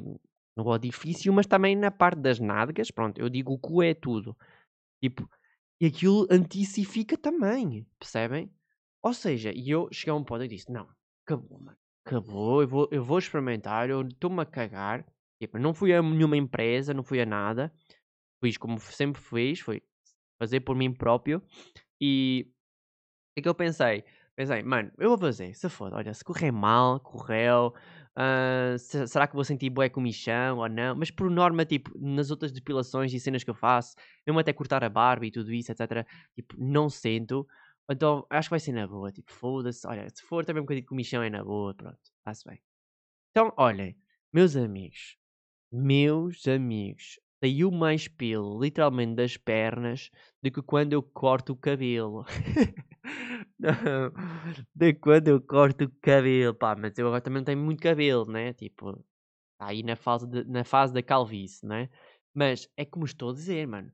no 0.57 0.67
orifício, 0.67 1.33
mas 1.33 1.47
também 1.47 1.77
na 1.77 1.91
parte 1.91 2.21
das 2.21 2.41
nádegas. 2.41 2.91
Pronto, 2.91 3.21
eu 3.21 3.29
digo 3.29 3.53
o 3.53 3.59
cu 3.59 3.83
é 3.83 3.95
tudo. 3.95 4.37
Tipo, 5.03 5.29
e 5.81 5.87
aquilo 5.87 6.27
anticifica 6.31 7.17
também, 7.17 7.87
percebem? 7.99 8.51
Ou 9.03 9.15
seja, 9.15 9.53
e 9.55 9.71
eu 9.71 9.89
cheguei 9.93 10.13
a 10.13 10.17
um 10.17 10.25
ponto 10.25 10.43
e 10.45 10.49
disse: 10.49 10.73
Não, 10.73 10.89
acabou, 11.25 11.61
mano, 11.61 11.79
acabou, 12.05 12.63
eu 12.63 12.69
vou, 12.69 12.89
eu 12.91 13.05
vou 13.05 13.19
experimentar, 13.19 13.89
eu 13.89 14.03
estou-me 14.03 14.41
a 14.41 14.47
cagar. 14.47 15.07
Tipo, 15.41 15.59
não 15.59 15.75
fui 15.75 15.93
a 15.95 16.03
nenhuma 16.03 16.37
empresa, 16.37 16.95
não 16.95 17.05
fui 17.05 17.21
a 17.21 17.27
nada. 17.27 17.73
Fiz 18.43 18.57
como 18.57 18.81
sempre 18.81 19.21
fiz, 19.21 19.61
foi 19.61 19.83
fazer 20.41 20.61
por 20.61 20.75
mim 20.75 20.93
próprio. 20.93 21.43
E 22.01 22.47
o 22.49 23.35
que 23.35 23.41
é 23.41 23.43
que 23.43 23.49
eu 23.49 23.55
pensei? 23.55 24.05
Pensei, 24.37 24.63
mano, 24.63 24.93
eu 24.99 25.09
vou 25.09 25.19
fazer, 25.19 25.55
se 25.55 25.69
foda, 25.69 25.97
olha, 25.97 26.13
se 26.13 26.23
correr 26.23 26.53
mal, 26.53 27.01
correu, 27.01 27.73
Uh, 28.17 28.79
se, 28.79 29.07
será 29.07 29.27
que 29.27 29.35
vou 29.35 29.45
sentir 29.45 29.69
bué 29.69 29.91
comichão 29.91 30.57
ou 30.57 30.69
não? 30.71 30.97
Mas 30.97 31.11
por 31.11 31.31
norma, 31.31 31.67
tipo, 31.67 31.93
nas 31.99 32.31
outras 32.31 32.51
depilações 32.51 33.13
e 33.13 33.21
cenas 33.21 33.45
que 33.45 33.51
eu 33.51 33.55
faço, 33.55 33.95
mesmo 34.27 34.39
até 34.39 34.55
cortar 34.55 34.83
a 34.83 34.89
barba 34.89 35.27
e 35.27 35.31
tudo 35.31 35.53
isso, 35.53 35.71
etc., 35.71 36.07
tipo, 36.35 36.55
não 36.59 36.89
sinto. 36.89 37.47
Então, 37.91 38.27
acho 38.31 38.49
que 38.49 38.53
vai 38.53 38.61
ser 38.61 38.73
na 38.73 38.87
boa. 38.87 39.13
Tipo, 39.13 39.31
foda-se. 39.31 39.87
Olha, 39.87 40.09
se 40.09 40.23
for 40.23 40.45
também 40.47 40.61
um 40.63 40.65
bocadinho 40.65 40.83
de 40.83 40.89
comichão 40.89 41.23
é 41.23 41.29
na 41.29 41.45
boa, 41.45 41.75
pronto. 41.75 41.99
Faz 42.25 42.43
bem. 42.43 42.59
Então, 43.31 43.53
olhem, 43.59 43.97
meus 44.33 44.57
amigos. 44.57 45.19
Meus 45.71 46.49
amigos. 46.49 47.21
Saiu 47.45 47.71
mais 47.71 48.09
pelo, 48.09 48.59
literalmente, 48.63 49.15
das 49.15 49.37
pernas 49.37 50.11
do 50.43 50.51
que 50.51 50.63
quando 50.63 50.95
eu 50.95 51.03
corto 51.03 51.53
o 51.53 51.57
cabelo. 51.57 52.25
De 54.75 54.95
quando 54.95 55.29
eu 55.29 55.41
corto 55.41 55.85
o 55.85 55.91
cabelo, 56.01 56.55
pá, 56.55 56.77
mas 56.77 56.99
eu 56.99 57.07
agora 57.07 57.21
também 57.21 57.39
não 57.41 57.45
tenho 57.45 57.59
muito 57.59 57.83
cabelo, 57.83 58.27
né? 58.27 58.53
Tipo, 58.53 58.95
tá 59.59 59.67
aí 59.69 59.83
na 59.83 59.97
fase, 59.97 60.27
de, 60.27 60.45
na 60.45 60.65
fase 60.65 60.93
da 60.93 61.03
calvície, 61.03 61.67
né? 61.67 61.89
Mas 62.35 62.69
é 62.77 62.85
como 62.85 63.05
estou 63.05 63.31
a 63.31 63.35
dizer, 63.35 63.67
mano. 63.67 63.93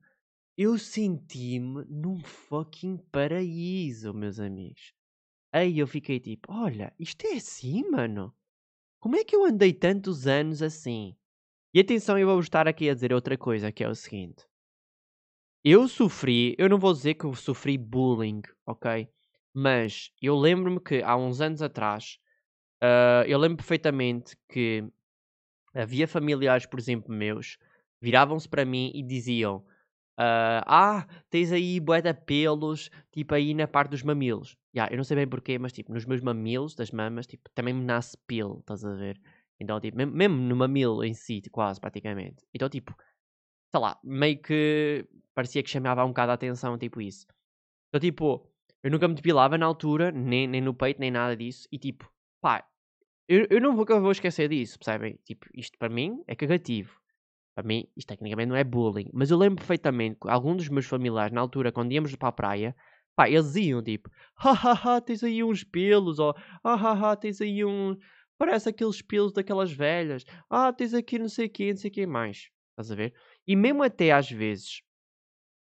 Eu 0.57 0.79
senti-me 0.79 1.85
num 1.89 2.21
fucking 2.23 2.99
paraíso, 3.11 4.13
meus 4.13 4.39
amigos. 4.39 4.93
Aí 5.53 5.79
eu 5.79 5.87
fiquei 5.87 6.21
tipo, 6.21 6.53
olha, 6.53 6.93
isto 6.99 7.27
é 7.27 7.35
assim, 7.35 7.89
mano? 7.91 8.35
Como 9.01 9.17
é 9.17 9.25
que 9.25 9.37
eu 9.37 9.45
andei 9.45 9.73
tantos 9.73 10.27
anos 10.27 10.63
assim? 10.63 11.17
E 11.75 11.81
atenção, 11.81 12.19
eu 12.19 12.27
vou 12.29 12.41
estar 12.41 12.69
aqui 12.69 12.89
a 12.91 12.95
dizer 12.95 13.13
outra 13.13 13.37
coisa, 13.39 13.73
que 13.73 13.83
é 13.83 13.89
o 13.89 13.95
seguinte. 13.95 14.45
Eu 15.65 15.87
sofri, 15.87 16.57
eu 16.59 16.69
não 16.69 16.79
vou 16.79 16.93
dizer 16.93 17.15
que 17.15 17.25
eu 17.25 17.35
sofri 17.35 17.79
bullying, 17.79 18.43
ok? 18.67 19.09
Mas 19.55 20.11
eu 20.21 20.37
lembro-me 20.37 20.81
que 20.81 21.03
há 21.03 21.17
uns 21.17 21.41
anos 21.41 21.63
atrás, 21.63 22.19
uh, 22.83 23.25
eu 23.29 23.39
lembro 23.39 23.59
perfeitamente 23.59 24.37
que 24.49 24.85
havia 25.75 26.09
familiares, 26.09 26.67
por 26.67 26.81
exemplo, 26.81 27.15
meus, 27.15 27.59
viravam-se 28.01 28.49
para 28.49 28.65
mim 28.65 28.91
e 28.95 29.03
diziam: 29.05 29.59
uh, 30.19 30.63
Ah, 30.67 31.07
tens 31.31 31.53
aí 31.53 31.79
bué 31.81 32.03
de 32.03 32.13
pelos, 32.15 32.91
tipo 33.13 33.35
aí 33.35 33.55
na 33.55 33.69
parte 33.69 33.91
dos 33.91 34.03
mamilos. 34.03 34.57
Yeah, 34.75 34.93
eu 34.93 34.97
não 34.97 35.05
sei 35.05 35.17
bem 35.17 35.29
porquê, 35.29 35.59
mas 35.59 35.73
tipo, 35.73 35.93
nos 35.93 36.07
meus 36.07 36.23
mamilos, 36.23 36.75
das 36.75 36.91
mamas, 36.91 37.27
tipo, 37.27 37.49
também 37.55 37.75
me 37.75 37.85
nasce 37.85 38.19
pelo, 38.27 38.61
estás 38.61 38.85
a 38.85 38.95
ver? 38.95 39.21
Então, 39.61 39.81
tipo, 39.81 39.97
mesmo, 39.97 40.37
no 40.37 40.57
mamilo 40.57 41.05
em 41.05 41.15
si, 41.15 41.41
quase, 41.53 41.81
praticamente. 41.81 42.45
Então, 42.53 42.69
tipo, 42.69 42.97
sei 43.73 43.81
lá, 43.81 43.99
meio 44.05 44.39
que 44.39 45.07
parecia 45.35 45.63
que 45.63 45.71
chamava 45.71 46.05
um 46.05 46.09
bocado 46.09 46.33
a 46.33 46.35
atenção, 46.35 46.77
tipo 46.77 47.01
isso. 47.01 47.27
Então, 47.89 48.01
tipo, 48.01 48.47
eu 48.83 48.91
nunca 48.91 49.09
me 49.09 49.15
depilava 49.15 49.57
na 49.57 49.65
altura, 49.67 50.13
nem, 50.13 50.47
nem 50.47 50.61
no 50.61 50.75
peito, 50.75 51.01
nem 51.01 51.11
nada 51.11 51.35
disso. 51.37 51.67
E 51.73 51.79
tipo, 51.79 52.11
pá, 52.41 52.67
eu, 53.27 53.47
eu 53.51 53.61
não 53.61 53.75
vou, 53.75 53.87
eu 53.89 54.01
vou 54.03 54.13
esquecer 54.13 54.49
disso, 54.49 54.79
percebem? 54.79 55.19
Tipo, 55.25 55.47
isto 55.55 55.79
para 55.79 55.89
mim 55.89 56.23
é 56.27 56.37
cagativo. 56.37 57.01
Para 57.55 57.67
mim, 57.67 57.87
isto 57.97 58.09
tecnicamente 58.09 58.49
não 58.49 58.57
é 58.57 58.65
bullying. 58.65 59.09
Mas 59.13 59.31
eu 59.31 59.39
lembro 59.39 59.57
perfeitamente 59.57 60.19
que 60.21 60.29
alguns 60.29 60.57
dos 60.59 60.69
meus 60.69 60.87
familiares, 60.87 61.33
na 61.33 61.41
altura, 61.41 61.73
quando 61.73 61.93
íamos 61.93 62.15
para 62.17 62.29
a 62.29 62.33
praia, 62.33 62.77
pá, 63.17 63.29
eles 63.29 63.57
iam 63.57 63.83
tipo, 63.83 64.11
hahaha, 64.37 65.01
tens 65.01 65.25
aí 65.25 65.43
uns 65.43 65.65
pelos, 65.65 66.19
ou 66.19 66.35
hahaha, 66.65 67.17
tens 67.17 67.41
aí 67.41 67.65
um. 67.65 67.97
Parece 68.39 68.69
aqueles 68.71 69.01
pelos 69.01 69.33
daquelas 69.33 69.73
velhas. 69.73 70.25
Ah, 70.51 70.73
tens 70.73 70.93
aqui 70.95 71.19
não 71.19 71.29
sei 71.29 71.47
o 71.47 71.51
não 71.71 71.77
sei 71.77 72.05
o 72.05 72.09
mais. 72.09 72.51
Estás 72.73 72.91
a 72.91 72.95
ver? 72.95 73.15
E 73.47 73.57
mesmo 73.57 73.83
até 73.83 74.13
às 74.13 74.31
vezes, 74.31 74.83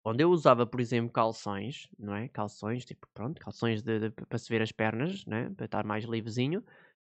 quando 0.03 0.21
eu 0.21 0.29
usava, 0.29 0.67
por 0.67 0.79
exemplo, 0.79 1.11
calções, 1.11 1.87
não 1.97 2.15
é? 2.15 2.29
Calções, 2.29 2.85
tipo, 2.85 3.07
pronto, 3.13 3.41
calções 3.41 3.81
de, 3.81 3.99
de, 3.99 4.11
para 4.11 4.37
se 4.37 4.49
ver 4.49 4.61
as 4.61 4.71
pernas, 4.71 5.25
né? 5.25 5.49
Para 5.55 5.65
estar 5.65 5.83
mais 5.85 6.05
livrezinho. 6.05 6.63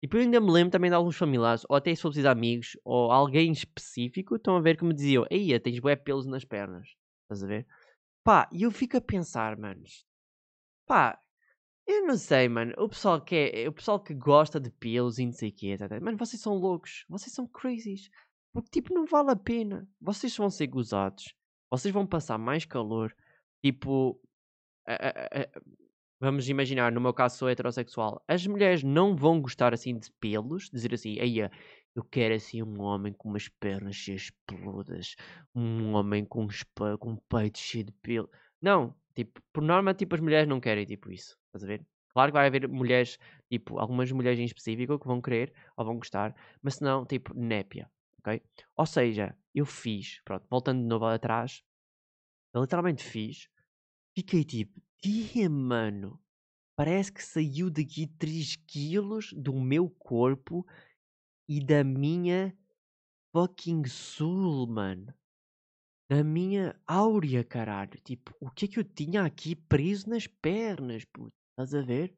E 0.02 0.08
depois 0.08 0.24
ainda 0.24 0.40
me 0.40 0.52
lembro 0.52 0.72
também 0.72 0.90
de 0.90 0.96
alguns 0.96 1.18
familiares, 1.18 1.66
ou 1.70 1.76
até 1.76 1.94
se 1.94 2.02
for 2.02 2.10
preciso 2.10 2.30
amigos, 2.30 2.78
ou 2.86 3.12
alguém 3.12 3.52
específico, 3.52 4.36
estão 4.36 4.56
a 4.56 4.62
ver 4.62 4.78
que 4.78 4.86
me 4.86 4.94
diziam, 4.94 5.26
Eia, 5.30 5.60
tens 5.60 5.80
bué 5.80 5.96
pelos 5.96 6.26
nas 6.28 6.46
pernas. 6.46 6.88
Estás 7.24 7.44
a 7.44 7.48
ver? 7.48 7.68
Pá, 8.24 8.48
e 8.52 8.64
eu 8.64 8.72
fico 8.72 8.98
a 8.98 9.02
pensar, 9.02 9.58
manos. 9.58 10.06
Pá, 10.88 11.20
Eu 11.88 12.06
não 12.08 12.18
sei, 12.18 12.50
mano. 12.50 12.74
O 12.78 12.90
pessoal 12.90 13.22
que, 13.22 13.36
é, 13.36 13.68
o 13.70 13.74
pessoal 13.74 14.00
que 14.02 14.14
gosta 14.14 14.60
de 14.60 14.70
pelos 14.72 15.20
e 15.20 15.26
não 15.26 15.34
sei 15.34 15.50
o 15.50 15.54
quê, 15.54 15.78
tá, 15.78 15.88
tá, 15.90 16.00
mano, 16.02 16.18
vocês 16.18 16.42
são 16.42 16.54
loucos. 16.56 17.06
Vocês 17.10 17.34
são 17.34 17.48
crazies. 17.48 18.10
Porque, 18.54 18.70
tipo, 18.70 18.94
não 18.94 19.06
vale 19.06 19.32
a 19.32 19.36
pena. 19.36 19.88
Vocês 20.00 20.36
vão 20.36 20.50
ser 20.50 20.68
gozados. 20.68 21.34
Vocês 21.70 21.94
vão 21.94 22.08
passar 22.08 22.38
mais 22.38 22.66
calor. 22.66 23.16
Tipo, 23.64 24.20
vamos 26.20 26.50
imaginar, 26.50 26.92
no 26.92 27.02
meu 27.02 27.14
caso 27.14 27.38
sou 27.38 27.50
heterossexual. 27.50 28.24
As 28.28 28.46
mulheres 28.48 28.84
não 28.84 29.16
vão 29.16 29.42
gostar 29.42 29.74
assim 29.74 29.98
de 29.98 30.12
pelos, 30.20 30.70
dizer 30.70 30.94
assim, 30.94 31.20
aí 31.20 31.40
eu 31.96 32.04
quero 32.04 32.36
assim 32.36 32.64
um 32.64 32.82
homem 32.82 33.14
com 33.14 33.30
umas 33.30 33.50
pernas 33.50 33.96
cheias 33.96 34.32
peludas, 34.46 35.16
um 35.54 35.94
homem 35.94 36.24
com 36.26 36.44
um, 36.46 36.98
com 37.00 37.12
um 37.12 37.18
peito 37.30 37.60
cheio 37.60 37.86
de 37.86 37.92
pelo. 37.92 38.30
Não, 38.62 38.96
tipo, 39.16 39.42
por 39.52 39.64
norma, 39.64 39.94
tipo, 39.94 40.16
as 40.16 40.22
mulheres 40.22 40.48
não 40.48 40.60
querem 40.60 40.86
tipo 40.86 41.12
isso. 41.12 41.38
Estás 41.48 41.64
a 41.64 41.68
ver? 41.68 41.86
Claro 42.10 42.32
que 42.32 42.38
vai 42.38 42.48
haver 42.48 42.68
mulheres, 42.68 43.18
tipo, 43.50 43.78
algumas 43.80 44.12
mulheres 44.12 44.40
em 44.40 44.46
específico 44.46 44.98
que 44.98 45.08
vão 45.08 45.22
querer 45.22 45.54
ou 45.76 45.86
vão 45.86 45.98
gostar, 45.98 46.36
mas 46.62 46.76
se 46.76 46.84
não, 46.84 47.06
tipo, 47.06 47.32
népia, 47.36 47.90
ok? 48.28 48.42
Ou 48.76 48.86
seja, 48.86 49.38
eu 49.56 49.66
fiz, 49.66 50.22
pronto, 50.24 50.46
voltando 50.50 50.82
de 50.82 50.88
novo 50.88 51.06
atrás, 51.06 51.64
eu 52.54 52.62
literalmente 52.62 53.04
fiz, 53.04 53.48
fiquei 54.16 54.44
tipo, 54.44 54.82
dia, 55.02 55.50
mano, 55.50 56.22
parece 56.76 57.12
que 57.12 57.24
saiu 57.24 57.70
daqui 57.70 58.08
3 58.08 58.56
quilos 58.56 59.34
do 59.34 59.54
meu 59.54 59.90
corpo 59.90 60.66
e 61.48 61.64
da 61.64 61.84
minha 61.84 62.58
fucking 63.32 63.86
soul, 63.86 64.68
mano. 64.68 65.14
Da 66.10 66.24
minha 66.24 66.80
áurea, 66.88 67.44
caralho. 67.44 68.00
Tipo, 68.02 68.34
o 68.40 68.50
que 68.50 68.66
é 68.66 68.68
que 68.68 68.80
eu 68.80 68.84
tinha 68.84 69.24
aqui 69.24 69.56
preso 69.56 70.10
nas 70.10 70.26
pernas, 70.26 71.04
puto? 71.06 71.36
Estás 71.52 71.74
a 71.74 71.82
ver? 71.82 72.16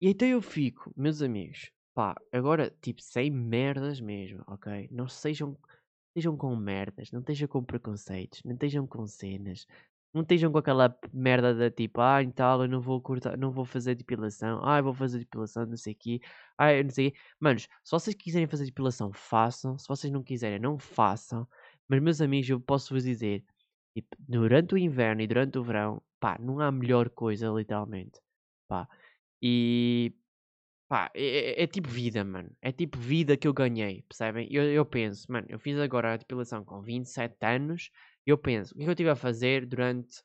E 0.00 0.08
então 0.08 0.28
eu 0.28 0.42
fico, 0.42 0.92
meus 0.96 1.22
amigos, 1.22 1.72
pá, 1.98 2.14
agora, 2.32 2.70
tipo, 2.80 3.02
sem 3.02 3.28
merdas 3.28 4.00
mesmo, 4.00 4.44
ok? 4.46 4.88
Não 4.92 5.08
sejam, 5.08 5.58
sejam 6.16 6.36
com 6.36 6.54
merdas, 6.54 7.10
não 7.10 7.18
estejam 7.18 7.48
com 7.48 7.64
preconceitos, 7.64 8.40
não 8.44 8.52
estejam 8.54 8.86
com 8.86 9.04
cenas, 9.04 9.66
não 10.14 10.22
estejam 10.22 10.52
com 10.52 10.58
aquela 10.58 10.96
merda 11.12 11.52
da 11.52 11.68
tipo, 11.72 12.00
ah, 12.00 12.22
então 12.22 12.62
eu 12.62 12.68
não 12.68 12.80
vou 12.80 13.00
cortar, 13.02 13.36
não 13.36 13.50
vou 13.50 13.64
fazer 13.64 13.96
depilação, 13.96 14.60
ah, 14.64 14.78
eu 14.78 14.84
vou 14.84 14.94
fazer 14.94 15.18
depilação, 15.18 15.66
não 15.66 15.76
sei 15.76 15.92
o 15.94 15.96
quê, 15.96 16.20
ah, 16.56 16.72
eu 16.72 16.84
não 16.84 16.90
sei 16.90 17.08
o 17.08 17.12
quê. 17.12 17.18
Manos, 17.40 17.62
se 17.82 17.90
vocês 17.90 18.14
quiserem 18.16 18.46
fazer 18.46 18.66
depilação, 18.66 19.12
façam, 19.12 19.76
se 19.76 19.88
vocês 19.88 20.12
não 20.12 20.22
quiserem, 20.22 20.60
não 20.60 20.78
façam. 20.78 21.48
Mas, 21.88 22.00
meus 22.00 22.20
amigos, 22.20 22.48
eu 22.48 22.60
posso 22.60 22.94
vos 22.94 23.02
dizer, 23.04 23.44
tipo, 23.94 24.16
durante 24.20 24.74
o 24.74 24.78
inverno 24.78 25.20
e 25.22 25.26
durante 25.26 25.58
o 25.58 25.64
verão, 25.64 26.00
pá, 26.20 26.38
não 26.40 26.60
há 26.60 26.70
melhor 26.70 27.10
coisa, 27.10 27.48
literalmente, 27.48 28.20
pá. 28.68 28.88
E, 29.42 30.14
pá, 30.88 31.10
é, 31.14 31.60
é, 31.60 31.62
é 31.62 31.66
tipo 31.66 31.88
vida, 31.88 32.24
mano, 32.24 32.50
é 32.62 32.72
tipo 32.72 32.98
vida 32.98 33.36
que 33.36 33.46
eu 33.46 33.52
ganhei, 33.52 34.02
percebem? 34.08 34.48
Eu, 34.50 34.64
eu 34.64 34.84
penso, 34.86 35.30
mano, 35.30 35.46
eu 35.48 35.58
fiz 35.58 35.78
agora 35.78 36.14
a 36.14 36.16
depilação 36.16 36.64
com 36.64 36.80
27 36.80 37.36
anos, 37.44 37.90
eu 38.26 38.38
penso, 38.38 38.74
o 38.74 38.78
que 38.78 38.84
é 38.84 38.86
eu 38.88 38.92
estive 38.92 39.10
a 39.10 39.16
fazer 39.16 39.66
durante, 39.66 40.22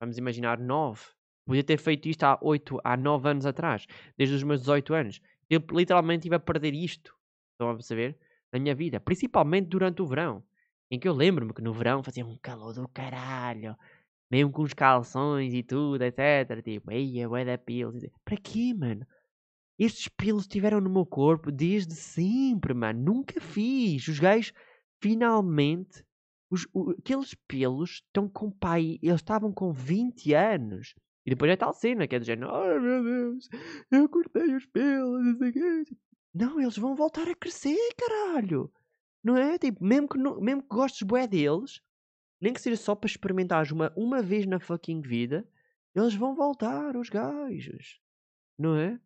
vamos 0.00 0.16
imaginar, 0.16 0.58
9? 0.58 1.02
Podia 1.46 1.64
ter 1.64 1.76
feito 1.76 2.08
isto 2.08 2.22
há 2.24 2.38
8, 2.40 2.80
há 2.84 2.96
9 2.96 3.28
anos 3.28 3.46
atrás, 3.46 3.86
desde 4.16 4.36
os 4.36 4.42
meus 4.42 4.60
18 4.60 4.94
anos. 4.94 5.20
Eu 5.50 5.62
literalmente 5.72 6.20
estive 6.20 6.36
a 6.36 6.40
perder 6.40 6.72
isto, 6.72 7.14
estão 7.52 7.68
a 7.70 7.74
perceber? 7.74 8.16
Na 8.52 8.58
minha 8.58 8.74
vida, 8.74 9.00
principalmente 9.00 9.68
durante 9.68 10.00
o 10.00 10.06
verão, 10.06 10.42
em 10.90 10.98
que 10.98 11.08
eu 11.08 11.12
lembro-me 11.12 11.52
que 11.52 11.60
no 11.60 11.72
verão 11.72 12.02
fazia 12.02 12.24
um 12.24 12.38
calor 12.38 12.72
do 12.72 12.88
caralho, 12.88 13.76
mesmo 14.30 14.50
com 14.52 14.62
os 14.62 14.72
calções 14.72 15.52
e 15.52 15.62
tudo, 15.62 16.02
etc. 16.02 16.62
Tipo, 16.62 16.92
ei, 16.92 17.20
é 17.20 17.44
da 17.44 17.58
pelos. 17.58 18.02
Para 18.24 18.36
quê, 18.36 18.72
mano? 18.72 19.06
Estes 19.78 20.08
pelos 20.08 20.42
estiveram 20.42 20.80
no 20.80 20.90
meu 20.90 21.04
corpo 21.04 21.50
desde 21.50 21.94
sempre, 21.94 22.74
mano. 22.74 23.02
Nunca 23.02 23.40
fiz. 23.40 24.06
Os 24.08 24.18
gajos 24.18 24.52
finalmente 25.00 26.04
os, 26.50 26.66
o, 26.72 26.90
aqueles 26.90 27.34
pelos 27.48 27.90
estão 27.90 28.28
com 28.28 28.50
pai. 28.50 28.98
Eles 29.02 29.16
estavam 29.16 29.52
com 29.52 29.72
20 29.72 30.32
anos. 30.34 30.94
E 31.26 31.30
depois 31.30 31.50
é 31.50 31.56
tal 31.56 31.72
cena 31.72 32.06
que 32.06 32.14
é 32.14 32.18
do 32.18 32.24
género: 32.24 32.50
Oh 32.52 32.80
meu 32.80 33.02
Deus, 33.02 33.48
eu 33.90 34.08
cortei 34.08 34.54
os 34.54 34.64
pelos. 34.66 35.36
Não, 36.32 36.60
eles 36.60 36.76
vão 36.76 36.94
voltar 36.94 37.28
a 37.28 37.34
crescer, 37.34 37.78
caralho. 37.96 38.72
Não 39.22 39.36
é? 39.36 39.58
Tipo, 39.58 39.84
mesmo 39.84 40.08
que, 40.08 40.18
não, 40.18 40.40
mesmo 40.40 40.62
que 40.62 40.68
gostes 40.68 41.02
bué 41.02 41.26
deles, 41.26 41.80
nem 42.40 42.52
que 42.52 42.60
seja 42.60 42.76
só 42.76 42.94
para 42.94 43.08
experimentares 43.08 43.70
uma, 43.70 43.92
uma 43.96 44.20
vez 44.22 44.44
na 44.44 44.60
fucking 44.60 45.00
vida, 45.00 45.48
eles 45.94 46.14
vão 46.14 46.34
voltar, 46.34 46.96
os 46.96 47.08
gajos. 47.08 48.00
Não 48.58 48.76
é? 48.76 49.00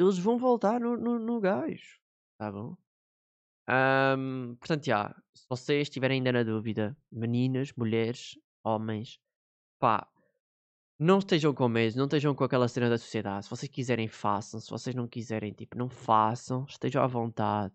Eles 0.00 0.18
vão 0.18 0.38
voltar 0.38 0.80
no, 0.80 0.96
no, 0.96 1.18
no 1.18 1.40
gajo. 1.40 1.98
Tá 2.38 2.50
bom? 2.50 2.76
Um, 3.68 4.56
portanto, 4.56 4.84
já, 4.86 5.14
se 5.34 5.46
vocês 5.48 5.82
estiverem 5.82 6.16
ainda 6.18 6.32
na 6.32 6.42
dúvida, 6.42 6.96
meninas, 7.12 7.72
mulheres, 7.76 8.36
homens, 8.64 9.20
pá, 9.78 10.08
não 10.98 11.18
estejam 11.18 11.54
com 11.54 11.68
medo, 11.68 11.96
não 11.96 12.04
estejam 12.06 12.34
com 12.34 12.44
aquela 12.44 12.68
cena 12.68 12.90
da 12.90 12.98
sociedade. 12.98 13.44
Se 13.44 13.50
vocês 13.50 13.70
quiserem, 13.70 14.08
façam. 14.08 14.60
Se 14.60 14.70
vocês 14.70 14.94
não 14.94 15.08
quiserem, 15.08 15.52
tipo, 15.52 15.76
não 15.76 15.88
façam. 15.88 16.64
Estejam 16.68 17.02
à 17.02 17.06
vontade. 17.06 17.72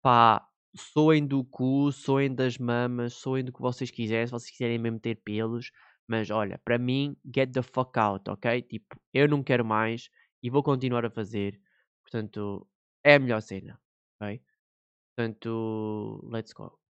Pá, 0.00 0.48
soem 0.76 1.26
do 1.26 1.44
cu, 1.44 1.90
soem 1.92 2.34
das 2.34 2.58
mamas, 2.58 3.14
soem 3.14 3.44
do 3.44 3.52
que 3.52 3.60
vocês 3.60 3.90
quiserem. 3.90 4.26
Se 4.26 4.32
vocês 4.32 4.50
quiserem 4.50 4.78
mesmo 4.78 5.00
ter 5.00 5.16
pelos. 5.16 5.72
Mas 6.06 6.30
olha, 6.30 6.60
para 6.64 6.78
mim, 6.78 7.16
get 7.34 7.52
the 7.52 7.62
fuck 7.62 7.98
out, 7.98 8.30
ok? 8.30 8.62
Tipo, 8.62 8.96
eu 9.12 9.28
não 9.28 9.42
quero 9.42 9.64
mais 9.64 10.08
e 10.42 10.50
vou 10.50 10.62
continuar 10.62 11.04
a 11.04 11.10
fazer. 11.10 11.60
Portanto, 12.02 12.66
é 13.04 13.14
a 13.14 13.18
melhor 13.18 13.40
cena, 13.40 13.80
ok? 14.20 14.42
Portanto, 15.16 16.20
let's 16.30 16.52
go. 16.52 16.82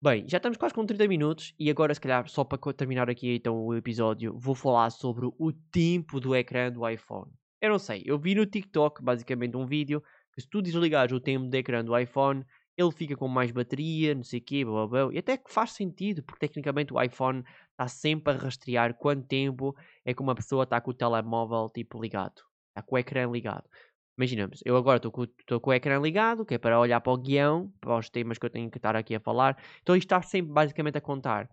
Bem, 0.00 0.28
já 0.28 0.36
estamos 0.36 0.56
quase 0.56 0.74
com 0.74 0.86
30 0.86 1.08
minutos 1.08 1.54
e 1.58 1.68
agora, 1.68 1.92
se 1.92 2.00
calhar, 2.00 2.28
só 2.28 2.44
para 2.44 2.72
terminar 2.72 3.10
aqui 3.10 3.34
então 3.34 3.64
o 3.64 3.74
episódio, 3.74 4.32
vou 4.38 4.54
falar 4.54 4.90
sobre 4.90 5.26
o 5.26 5.52
tempo 5.72 6.20
do 6.20 6.36
ecrã 6.36 6.70
do 6.70 6.88
iPhone. 6.88 7.32
Eu 7.60 7.70
não 7.70 7.78
sei, 7.80 8.04
eu 8.06 8.16
vi 8.16 8.34
no 8.34 8.46
TikTok 8.46 9.02
basicamente 9.02 9.56
um 9.56 9.66
vídeo 9.66 10.00
que 10.32 10.40
se 10.40 10.48
tu 10.48 10.62
desligares 10.62 11.12
o 11.12 11.20
tempo 11.20 11.48
do 11.48 11.56
ecrã 11.56 11.84
do 11.84 11.98
iPhone, 11.98 12.44
ele 12.76 12.92
fica 12.92 13.16
com 13.16 13.26
mais 13.26 13.50
bateria, 13.50 14.14
não 14.14 14.22
sei 14.22 14.38
o 14.38 14.44
quê, 14.44 14.64
blá, 14.64 14.86
blá, 14.86 15.06
blá. 15.06 15.14
e 15.14 15.18
até 15.18 15.36
que 15.36 15.52
faz 15.52 15.72
sentido, 15.72 16.22
porque 16.22 16.46
tecnicamente 16.46 16.94
o 16.94 17.02
iPhone 17.02 17.42
está 17.72 17.88
sempre 17.88 18.32
a 18.32 18.36
rastrear 18.36 18.94
quanto 18.94 19.26
tempo 19.26 19.74
é 20.04 20.14
que 20.14 20.22
uma 20.22 20.36
pessoa 20.36 20.62
está 20.62 20.80
com 20.80 20.92
o 20.92 20.94
telemóvel 20.94 21.68
tipo 21.74 22.00
ligado, 22.00 22.40
está 22.78 22.82
com 22.82 22.94
o 22.94 22.98
ecrã 22.98 23.30
ligado. 23.30 23.68
Imaginamos, 24.16 24.60
eu 24.64 24.76
agora 24.76 24.96
estou 24.96 25.12
com, 25.12 25.26
com, 25.60 25.70
o 25.70 25.72
ecrã 25.72 25.98
ligado, 26.00 26.44
que 26.44 26.54
é 26.54 26.58
para 26.58 26.78
olhar 26.78 27.00
para 27.00 27.12
o 27.12 27.16
guião, 27.16 27.72
para 27.80 27.98
os 27.98 28.10
temas 28.10 28.38
que 28.38 28.46
eu 28.46 28.50
tenho 28.50 28.70
que 28.70 28.78
estar 28.78 28.96
aqui 28.96 29.14
a 29.14 29.20
falar. 29.20 29.56
Então 29.82 29.94
isto 29.94 30.06
está 30.06 30.20
sempre 30.22 30.52
basicamente 30.52 30.98
a 30.98 31.00
contar. 31.00 31.48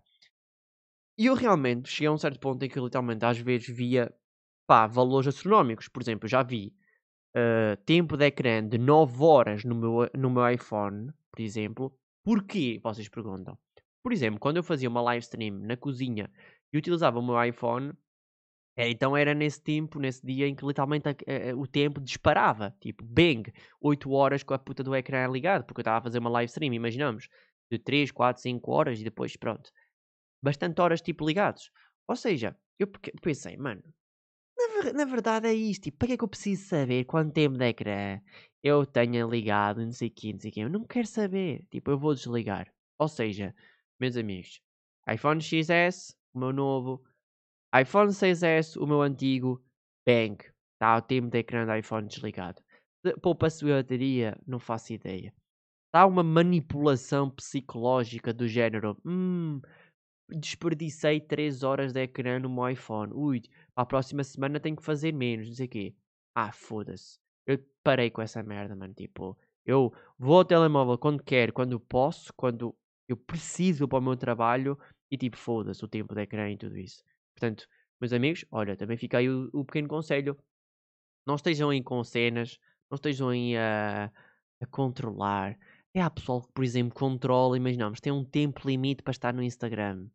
E 1.18 1.26
eu 1.26 1.34
realmente 1.34 1.88
cheguei 1.88 2.08
a 2.08 2.12
um 2.12 2.18
certo 2.18 2.40
ponto 2.40 2.62
em 2.64 2.68
que 2.68 2.80
literalmente 2.80 3.24
às 3.24 3.38
vezes 3.38 3.68
via 3.68 4.12
pá, 4.66 4.86
valores 4.86 5.28
astronómicos. 5.28 5.88
Por 5.88 6.02
exemplo, 6.02 6.28
já 6.28 6.42
vi 6.42 6.74
uh, 7.36 7.76
tempo 7.84 8.16
de 8.16 8.26
ecrã 8.26 8.66
de 8.66 8.78
9 8.78 9.22
horas 9.22 9.64
no 9.64 9.74
meu, 9.74 10.10
no 10.14 10.30
meu 10.30 10.48
iPhone, 10.50 11.12
por 11.30 11.40
exemplo. 11.40 11.96
Porquê? 12.24 12.80
Vocês 12.82 13.08
perguntam. 13.08 13.56
Por 14.02 14.12
exemplo, 14.12 14.40
quando 14.40 14.56
eu 14.56 14.64
fazia 14.64 14.88
uma 14.88 15.00
live 15.02 15.22
stream 15.22 15.54
na 15.60 15.76
cozinha 15.76 16.28
e 16.72 16.78
utilizava 16.78 17.18
o 17.18 17.24
meu 17.24 17.42
iPhone, 17.42 17.92
então 18.76 19.16
era 19.16 19.34
nesse 19.34 19.62
tempo, 19.62 19.98
nesse 19.98 20.24
dia 20.24 20.46
em 20.46 20.54
que 20.54 20.64
literalmente 20.66 21.04
o 21.56 21.66
tempo 21.66 22.00
disparava. 22.00 22.76
Tipo, 22.80 23.04
bang, 23.04 23.50
8 23.80 24.10
horas 24.10 24.42
com 24.42 24.52
a 24.52 24.58
puta 24.58 24.84
do 24.84 24.94
ecrã 24.94 25.26
ligado, 25.26 25.64
porque 25.64 25.80
eu 25.80 25.82
estava 25.82 25.98
a 25.98 26.02
fazer 26.02 26.18
uma 26.18 26.30
live 26.30 26.50
stream, 26.50 26.74
imaginamos, 26.74 27.28
de 27.70 27.78
3, 27.78 28.10
4, 28.10 28.42
5 28.42 28.70
horas 28.70 29.00
e 29.00 29.04
depois 29.04 29.36
pronto. 29.36 29.70
Bastante 30.42 30.80
horas 30.80 31.00
tipo 31.00 31.26
ligados. 31.26 31.70
Ou 32.06 32.16
seja, 32.16 32.56
eu 32.78 32.86
pensei, 33.22 33.56
mano, 33.56 33.82
na, 34.56 34.92
na 34.92 35.04
verdade 35.04 35.48
é 35.48 35.54
isto. 35.54 35.84
Tipo, 35.84 35.98
para 35.98 36.08
que 36.08 36.14
é 36.14 36.16
que 36.18 36.24
eu 36.24 36.28
preciso 36.28 36.68
saber 36.68 37.04
quanto 37.04 37.32
tempo 37.32 37.56
de 37.56 37.64
ecrã 37.64 38.20
eu 38.62 38.84
tenho 38.84 39.28
ligado, 39.30 39.84
não 39.84 39.92
sei 39.92 40.08
o 40.08 40.32
não 40.32 40.40
sei 40.40 40.52
o. 40.56 40.60
Eu 40.60 40.70
não 40.70 40.84
quero 40.84 41.06
saber. 41.06 41.64
Tipo, 41.70 41.92
eu 41.92 41.98
vou 41.98 42.14
desligar. 42.14 42.72
Ou 42.98 43.08
seja, 43.08 43.54
meus 44.00 44.16
amigos, 44.16 44.60
iPhone 45.08 45.40
XS, 45.40 46.16
o 46.34 46.38
meu 46.40 46.52
novo, 46.52 47.02
iPhone 47.74 48.10
6S, 48.10 48.76
o 48.76 48.86
meu 48.86 49.02
antigo, 49.02 49.62
bang. 50.06 50.38
Está 50.74 50.96
o 50.96 51.02
tempo 51.02 51.28
de 51.28 51.38
ecrã 51.38 51.64
do 51.64 51.74
iPhone 51.74 52.06
desligado. 52.06 52.62
Poupa-se 53.22 53.64
bateria, 53.64 54.38
não 54.46 54.58
faço 54.58 54.92
ideia. 54.92 55.32
Está 55.86 56.06
uma 56.06 56.22
manipulação 56.22 57.30
psicológica 57.30 58.32
do 58.32 58.46
género. 58.46 58.96
Hum, 59.04 59.60
desperdicei 60.28 61.20
3 61.20 61.62
horas 61.62 61.92
de 61.92 62.02
ecrã 62.02 62.38
no 62.38 62.50
meu 62.50 62.68
iPhone. 62.68 63.12
Ui, 63.14 63.40
para 63.74 63.82
a 63.82 63.86
próxima 63.86 64.22
semana 64.22 64.60
tenho 64.60 64.76
que 64.76 64.82
fazer 64.82 65.12
menos, 65.12 65.48
não 65.48 65.54
sei 65.54 65.66
o 65.66 65.70
quê. 65.70 65.94
Ah, 66.34 66.52
foda-se. 66.52 67.18
Eu 67.46 67.58
parei 67.82 68.10
com 68.10 68.20
essa 68.20 68.42
merda, 68.42 68.76
mano. 68.76 68.92
Tipo, 68.92 69.38
eu 69.64 69.92
vou 70.18 70.38
ao 70.38 70.44
telemóvel 70.44 70.98
quando 70.98 71.22
quero, 71.22 71.52
quando 71.52 71.80
posso, 71.80 72.32
quando 72.34 72.76
eu 73.08 73.16
preciso 73.16 73.88
para 73.88 73.98
o 73.98 74.02
meu 74.02 74.16
trabalho 74.16 74.78
e 75.10 75.16
tipo, 75.16 75.36
foda-se 75.36 75.84
o 75.84 75.88
tempo 75.88 76.14
de 76.14 76.22
ecrã 76.22 76.50
e 76.50 76.56
tudo 76.56 76.76
isso. 76.76 77.02
Portanto, 77.38 77.68
Meus 78.00 78.12
amigos, 78.12 78.44
olha, 78.50 78.76
também 78.76 78.96
fica 78.96 79.18
aí 79.18 79.28
o, 79.28 79.48
o 79.52 79.64
pequeno 79.64 79.88
conselho. 79.88 80.36
Não 81.26 81.34
estejam 81.34 81.70
aí 81.70 81.82
com 81.82 82.04
cenas, 82.04 82.58
não 82.90 82.96
estejam 82.96 83.30
aí 83.30 83.56
a, 83.56 84.12
a 84.60 84.66
controlar. 84.66 85.58
É 85.94 86.02
há 86.02 86.10
pessoal 86.10 86.42
que, 86.42 86.52
por 86.52 86.62
exemplo, 86.62 86.94
controla, 86.94 87.56
imaginamos, 87.56 88.00
tem 88.00 88.12
um 88.12 88.24
tempo 88.24 88.68
limite 88.68 89.02
para 89.02 89.12
estar 89.12 89.32
no 89.32 89.42
Instagram. 89.42 90.08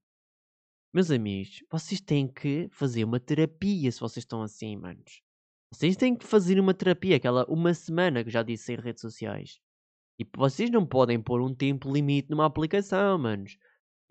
Meus 0.94 1.10
amigos, 1.10 1.64
vocês 1.72 2.00
têm 2.02 2.28
que 2.28 2.70
fazer 2.72 3.04
uma 3.04 3.20
terapia 3.20 3.92
se 3.92 4.00
vocês 4.00 4.24
estão 4.24 4.44
assim, 4.44 4.78
manos. 4.78 5.22
Vocês 5.74 5.96
têm 5.96 6.16
que 6.16 6.26
fazer 6.26 6.60
uma 6.60 6.74
terapia, 6.74 7.16
aquela 7.16 7.46
uma 7.50 7.74
semana 7.74 8.24
que 8.24 8.30
já 8.30 8.44
disse 8.44 8.74
em 8.74 8.80
redes 8.80 9.02
sociais. 9.02 9.60
E 10.20 10.28
vocês 10.38 10.70
não 10.70 10.86
podem 10.86 11.20
pôr 11.20 11.42
um 11.42 11.56
tempo 11.56 11.92
limite 11.92 12.30
numa 12.30 12.46
aplicação, 12.46 13.18
manos. 13.18 13.58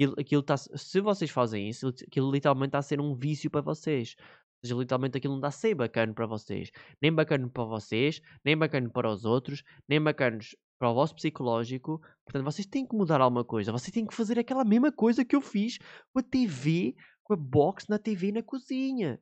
Aquilo, 0.01 0.15
aquilo 0.19 0.43
tá, 0.43 0.57
se 0.57 0.99
vocês 1.03 1.31
fazem 1.31 1.69
isso, 1.69 1.89
aquilo 1.89 2.33
literalmente 2.33 2.69
está 2.69 2.79
a 2.79 2.83
ser 2.83 3.03
um 3.03 3.15
vício 3.15 3.51
para 3.51 3.61
vocês. 3.61 4.17
Ou 4.19 4.67
seja, 4.67 4.75
literalmente 4.75 5.19
aquilo 5.19 5.35
não 5.35 5.41
está 5.41 5.49
a 5.49 5.51
ser 5.51 5.75
bacana 5.75 6.15
para 6.15 6.25
vocês. 6.25 6.71
Nem 7.03 7.13
bacana 7.13 7.47
para 7.51 7.65
vocês, 7.65 8.23
nem 8.43 8.57
bacana 8.57 8.89
para 8.89 9.11
os 9.11 9.27
outros, 9.27 9.63
nem 9.87 10.01
bacanos 10.01 10.57
para 10.79 10.91
o 10.91 10.95
vosso 10.95 11.15
psicológico. 11.15 12.01
Portanto, 12.25 12.45
vocês 12.45 12.67
têm 12.67 12.87
que 12.87 12.97
mudar 12.97 13.21
alguma 13.21 13.45
coisa. 13.45 13.73
Vocês 13.73 13.93
têm 13.93 14.07
que 14.07 14.15
fazer 14.15 14.39
aquela 14.39 14.65
mesma 14.65 14.91
coisa 14.91 15.23
que 15.23 15.37
eu 15.37 15.43
fiz 15.43 15.77
com 16.15 16.21
a 16.21 16.23
TV, 16.23 16.95
com 17.23 17.35
a 17.35 17.37
box 17.37 17.87
na 17.87 17.99
TV 17.99 18.33
na 18.33 18.43
cozinha. 18.43 19.21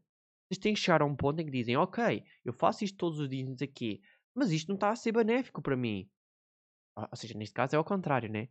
Vocês 0.49 0.61
têm 0.61 0.75
que 0.75 0.81
chegar 0.81 1.03
a 1.03 1.05
um 1.05 1.17
ponto 1.17 1.41
em 1.41 1.45
que 1.45 1.51
dizem, 1.51 1.77
ok, 1.77 2.23
eu 2.45 2.53
faço 2.53 2.85
isto 2.85 2.97
todos 2.97 3.19
os 3.19 3.29
dias 3.29 3.61
aqui, 3.61 4.01
mas 4.33 4.53
isto 4.53 4.69
não 4.69 4.77
está 4.77 4.91
a 4.91 4.97
ser 4.97 5.11
benéfico 5.11 5.61
para 5.61 5.77
mim. 5.77 6.09
Ou 6.97 7.17
seja, 7.17 7.37
neste 7.37 7.53
caso 7.53 7.75
é 7.75 7.79
ao 7.79 7.85
contrário, 7.85 8.31
né? 8.31 8.49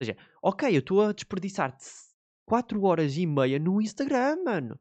Ou 0.00 0.04
seja, 0.04 0.16
ok, 0.42 0.74
eu 0.74 0.80
estou 0.80 1.02
a 1.02 1.12
desperdiçar 1.12 1.76
4 2.44 2.82
horas 2.82 3.16
e 3.16 3.26
meia 3.26 3.58
no 3.58 3.80
Instagram, 3.80 4.42
mano. 4.44 4.78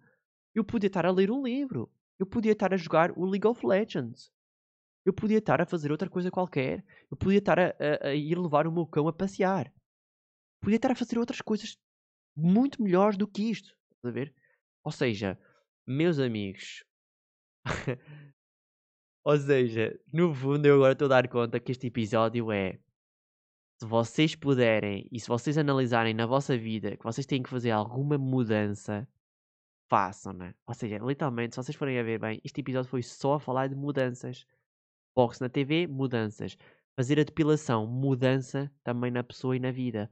Eu 0.54 0.64
podia 0.64 0.88
estar 0.88 1.06
a 1.06 1.12
ler 1.12 1.32
um 1.32 1.44
livro. 1.44 1.92
Eu 2.20 2.26
podia 2.26 2.52
estar 2.52 2.74
a 2.74 2.78
jogar 2.78 3.12
o 3.18 3.26
League 3.26 3.48
of 3.48 3.66
Legends. 3.66 4.32
Eu 5.06 5.14
podia 5.14 5.38
estar 5.38 5.62
a 5.62 5.66
fazer 5.66 5.92
outra 5.92 6.10
coisa 6.10 6.32
qualquer. 6.32 6.84
Eu 7.12 7.18
podia 7.18 7.40
estar 7.40 7.60
a, 7.60 7.76
a, 7.80 8.08
a 8.08 8.16
ir 8.16 8.38
levar 8.38 8.68
o 8.68 8.72
meu 8.72 8.86
cão 8.86 9.08
a 9.08 9.14
passear. 9.14 9.72
Podia 10.62 10.78
estar 10.78 10.92
a 10.92 10.96
fazer 10.96 11.20
outras 11.20 11.42
coisas 11.42 11.78
muito 12.36 12.82
melhores 12.82 13.18
do 13.18 13.28
que 13.28 13.50
isto. 13.50 13.70
Estás 13.96 14.06
a 14.06 14.12
ver? 14.12 14.34
Ou 14.84 14.92
seja, 14.92 15.40
meus 15.88 16.20
amigos. 16.20 16.84
Ou 19.24 19.38
seja, 19.38 20.00
no 20.14 20.34
fundo 20.34 20.66
eu 20.66 20.76
agora 20.76 20.94
estou 20.94 21.06
a 21.06 21.10
dar 21.10 21.28
conta 21.28 21.60
que 21.60 21.72
este 21.72 21.88
episódio 21.88 22.52
é 22.52 22.80
se 23.86 23.90
vocês 23.90 24.36
puderem 24.36 25.08
e 25.12 25.20
se 25.20 25.28
vocês 25.28 25.58
analisarem 25.58 26.14
na 26.14 26.26
vossa 26.26 26.58
vida 26.58 26.98
que 26.98 27.04
vocês 27.04 27.26
têm 27.26 27.44
que 27.44 27.50
fazer 27.50 27.70
alguma 27.70 28.18
mudança, 28.18 29.08
façam, 29.88 30.34
né? 30.34 30.56
Ou 30.66 30.74
seja, 30.74 30.98
literalmente, 30.98 31.54
se 31.54 31.62
vocês 31.62 31.76
forem 31.76 32.00
a 32.00 32.04
ver 32.04 32.20
bem, 32.20 32.42
este 32.44 32.62
episódio 32.62 32.90
foi 32.90 33.04
só 33.04 33.36
a 33.36 33.40
falar 33.40 33.68
de 33.68 33.76
mudanças. 33.76 34.46
Box 35.16 35.40
na 35.40 35.50
TV, 35.50 35.86
mudanças. 35.86 36.58
Fazer 36.96 37.20
a 37.20 37.24
depilação, 37.24 37.86
mudança 37.86 38.72
também 38.84 39.12
na 39.12 39.24
pessoa 39.24 39.56
e 39.56 39.60
na 39.60 39.72
vida. 39.72 40.12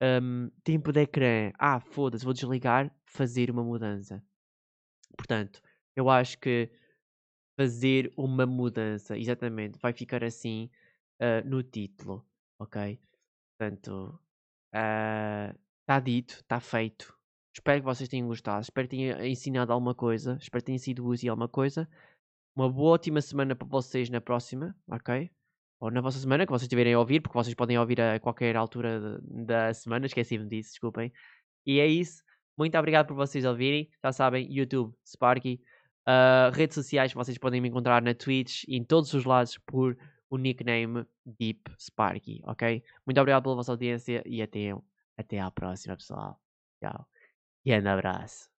Um, 0.00 0.48
tempo 0.62 0.92
de 0.92 1.00
ecrã, 1.02 1.52
ah, 1.58 1.80
foda-se, 1.80 2.24
vou 2.24 2.32
desligar, 2.32 2.94
fazer 3.04 3.50
uma 3.50 3.64
mudança. 3.64 4.22
Portanto, 5.16 5.60
eu 5.96 6.08
acho 6.08 6.38
que 6.38 6.70
fazer 7.56 8.12
uma 8.16 8.46
mudança, 8.46 9.18
exatamente, 9.18 9.78
vai 9.78 9.92
ficar 9.92 10.22
assim 10.24 10.70
uh, 11.20 11.48
no 11.48 11.62
título 11.62 12.24
ok? 12.62 12.98
Portanto, 13.58 14.18
está 14.72 15.98
uh, 15.98 16.02
dito, 16.02 16.34
está 16.34 16.60
feito. 16.60 17.16
Espero 17.54 17.80
que 17.80 17.84
vocês 17.84 18.08
tenham 18.08 18.26
gostado, 18.26 18.62
espero 18.62 18.88
que 18.88 18.96
tenha 18.96 19.26
ensinado 19.26 19.72
alguma 19.72 19.94
coisa, 19.94 20.38
espero 20.40 20.62
que 20.62 20.66
tenha 20.66 20.78
sido 20.78 21.06
útil 21.06 21.30
alguma 21.30 21.48
coisa. 21.48 21.88
Uma 22.56 22.70
boa 22.70 22.92
ótima 22.94 23.20
semana 23.20 23.54
para 23.54 23.68
vocês 23.68 24.08
na 24.10 24.20
próxima, 24.20 24.74
ok? 24.88 25.30
Ou 25.80 25.90
na 25.90 26.00
vossa 26.00 26.18
semana, 26.18 26.46
que 26.46 26.52
vocês 26.52 26.62
estiverem 26.62 26.94
a 26.94 26.98
ouvir, 26.98 27.20
porque 27.20 27.36
vocês 27.36 27.54
podem 27.54 27.78
ouvir 27.78 28.00
a 28.00 28.20
qualquer 28.20 28.56
altura 28.56 29.20
da 29.22 29.74
semana, 29.74 30.06
esqueci-me 30.06 30.46
disso, 30.48 30.70
desculpem. 30.70 31.12
E 31.66 31.80
é 31.80 31.86
isso. 31.86 32.22
Muito 32.56 32.76
obrigado 32.78 33.06
por 33.08 33.14
vocês 33.16 33.44
ouvirem. 33.44 33.90
Já 34.02 34.12
sabem, 34.12 34.46
YouTube, 34.50 34.94
Sparky, 35.06 35.60
uh, 36.06 36.54
redes 36.54 36.74
sociais, 36.74 37.12
vocês 37.12 37.38
podem 37.38 37.60
me 37.60 37.68
encontrar 37.68 38.02
na 38.02 38.14
Twitch 38.14 38.64
e 38.68 38.76
em 38.76 38.84
todos 38.84 39.12
os 39.14 39.24
lados 39.24 39.58
por 39.66 39.96
o 40.32 40.38
nickname 40.38 41.06
Deep 41.26 41.70
Sparky, 41.78 42.40
ok? 42.44 42.82
Muito 43.06 43.20
obrigado 43.20 43.42
pela 43.44 43.56
vossa 43.56 43.72
audiência 43.72 44.22
e 44.26 44.42
até, 44.42 44.74
até 45.16 45.38
à 45.40 45.50
próxima, 45.50 45.96
pessoal. 45.96 46.40
Tchau. 46.80 47.06
E 47.64 47.72
um 47.78 47.88
abraço. 47.88 48.51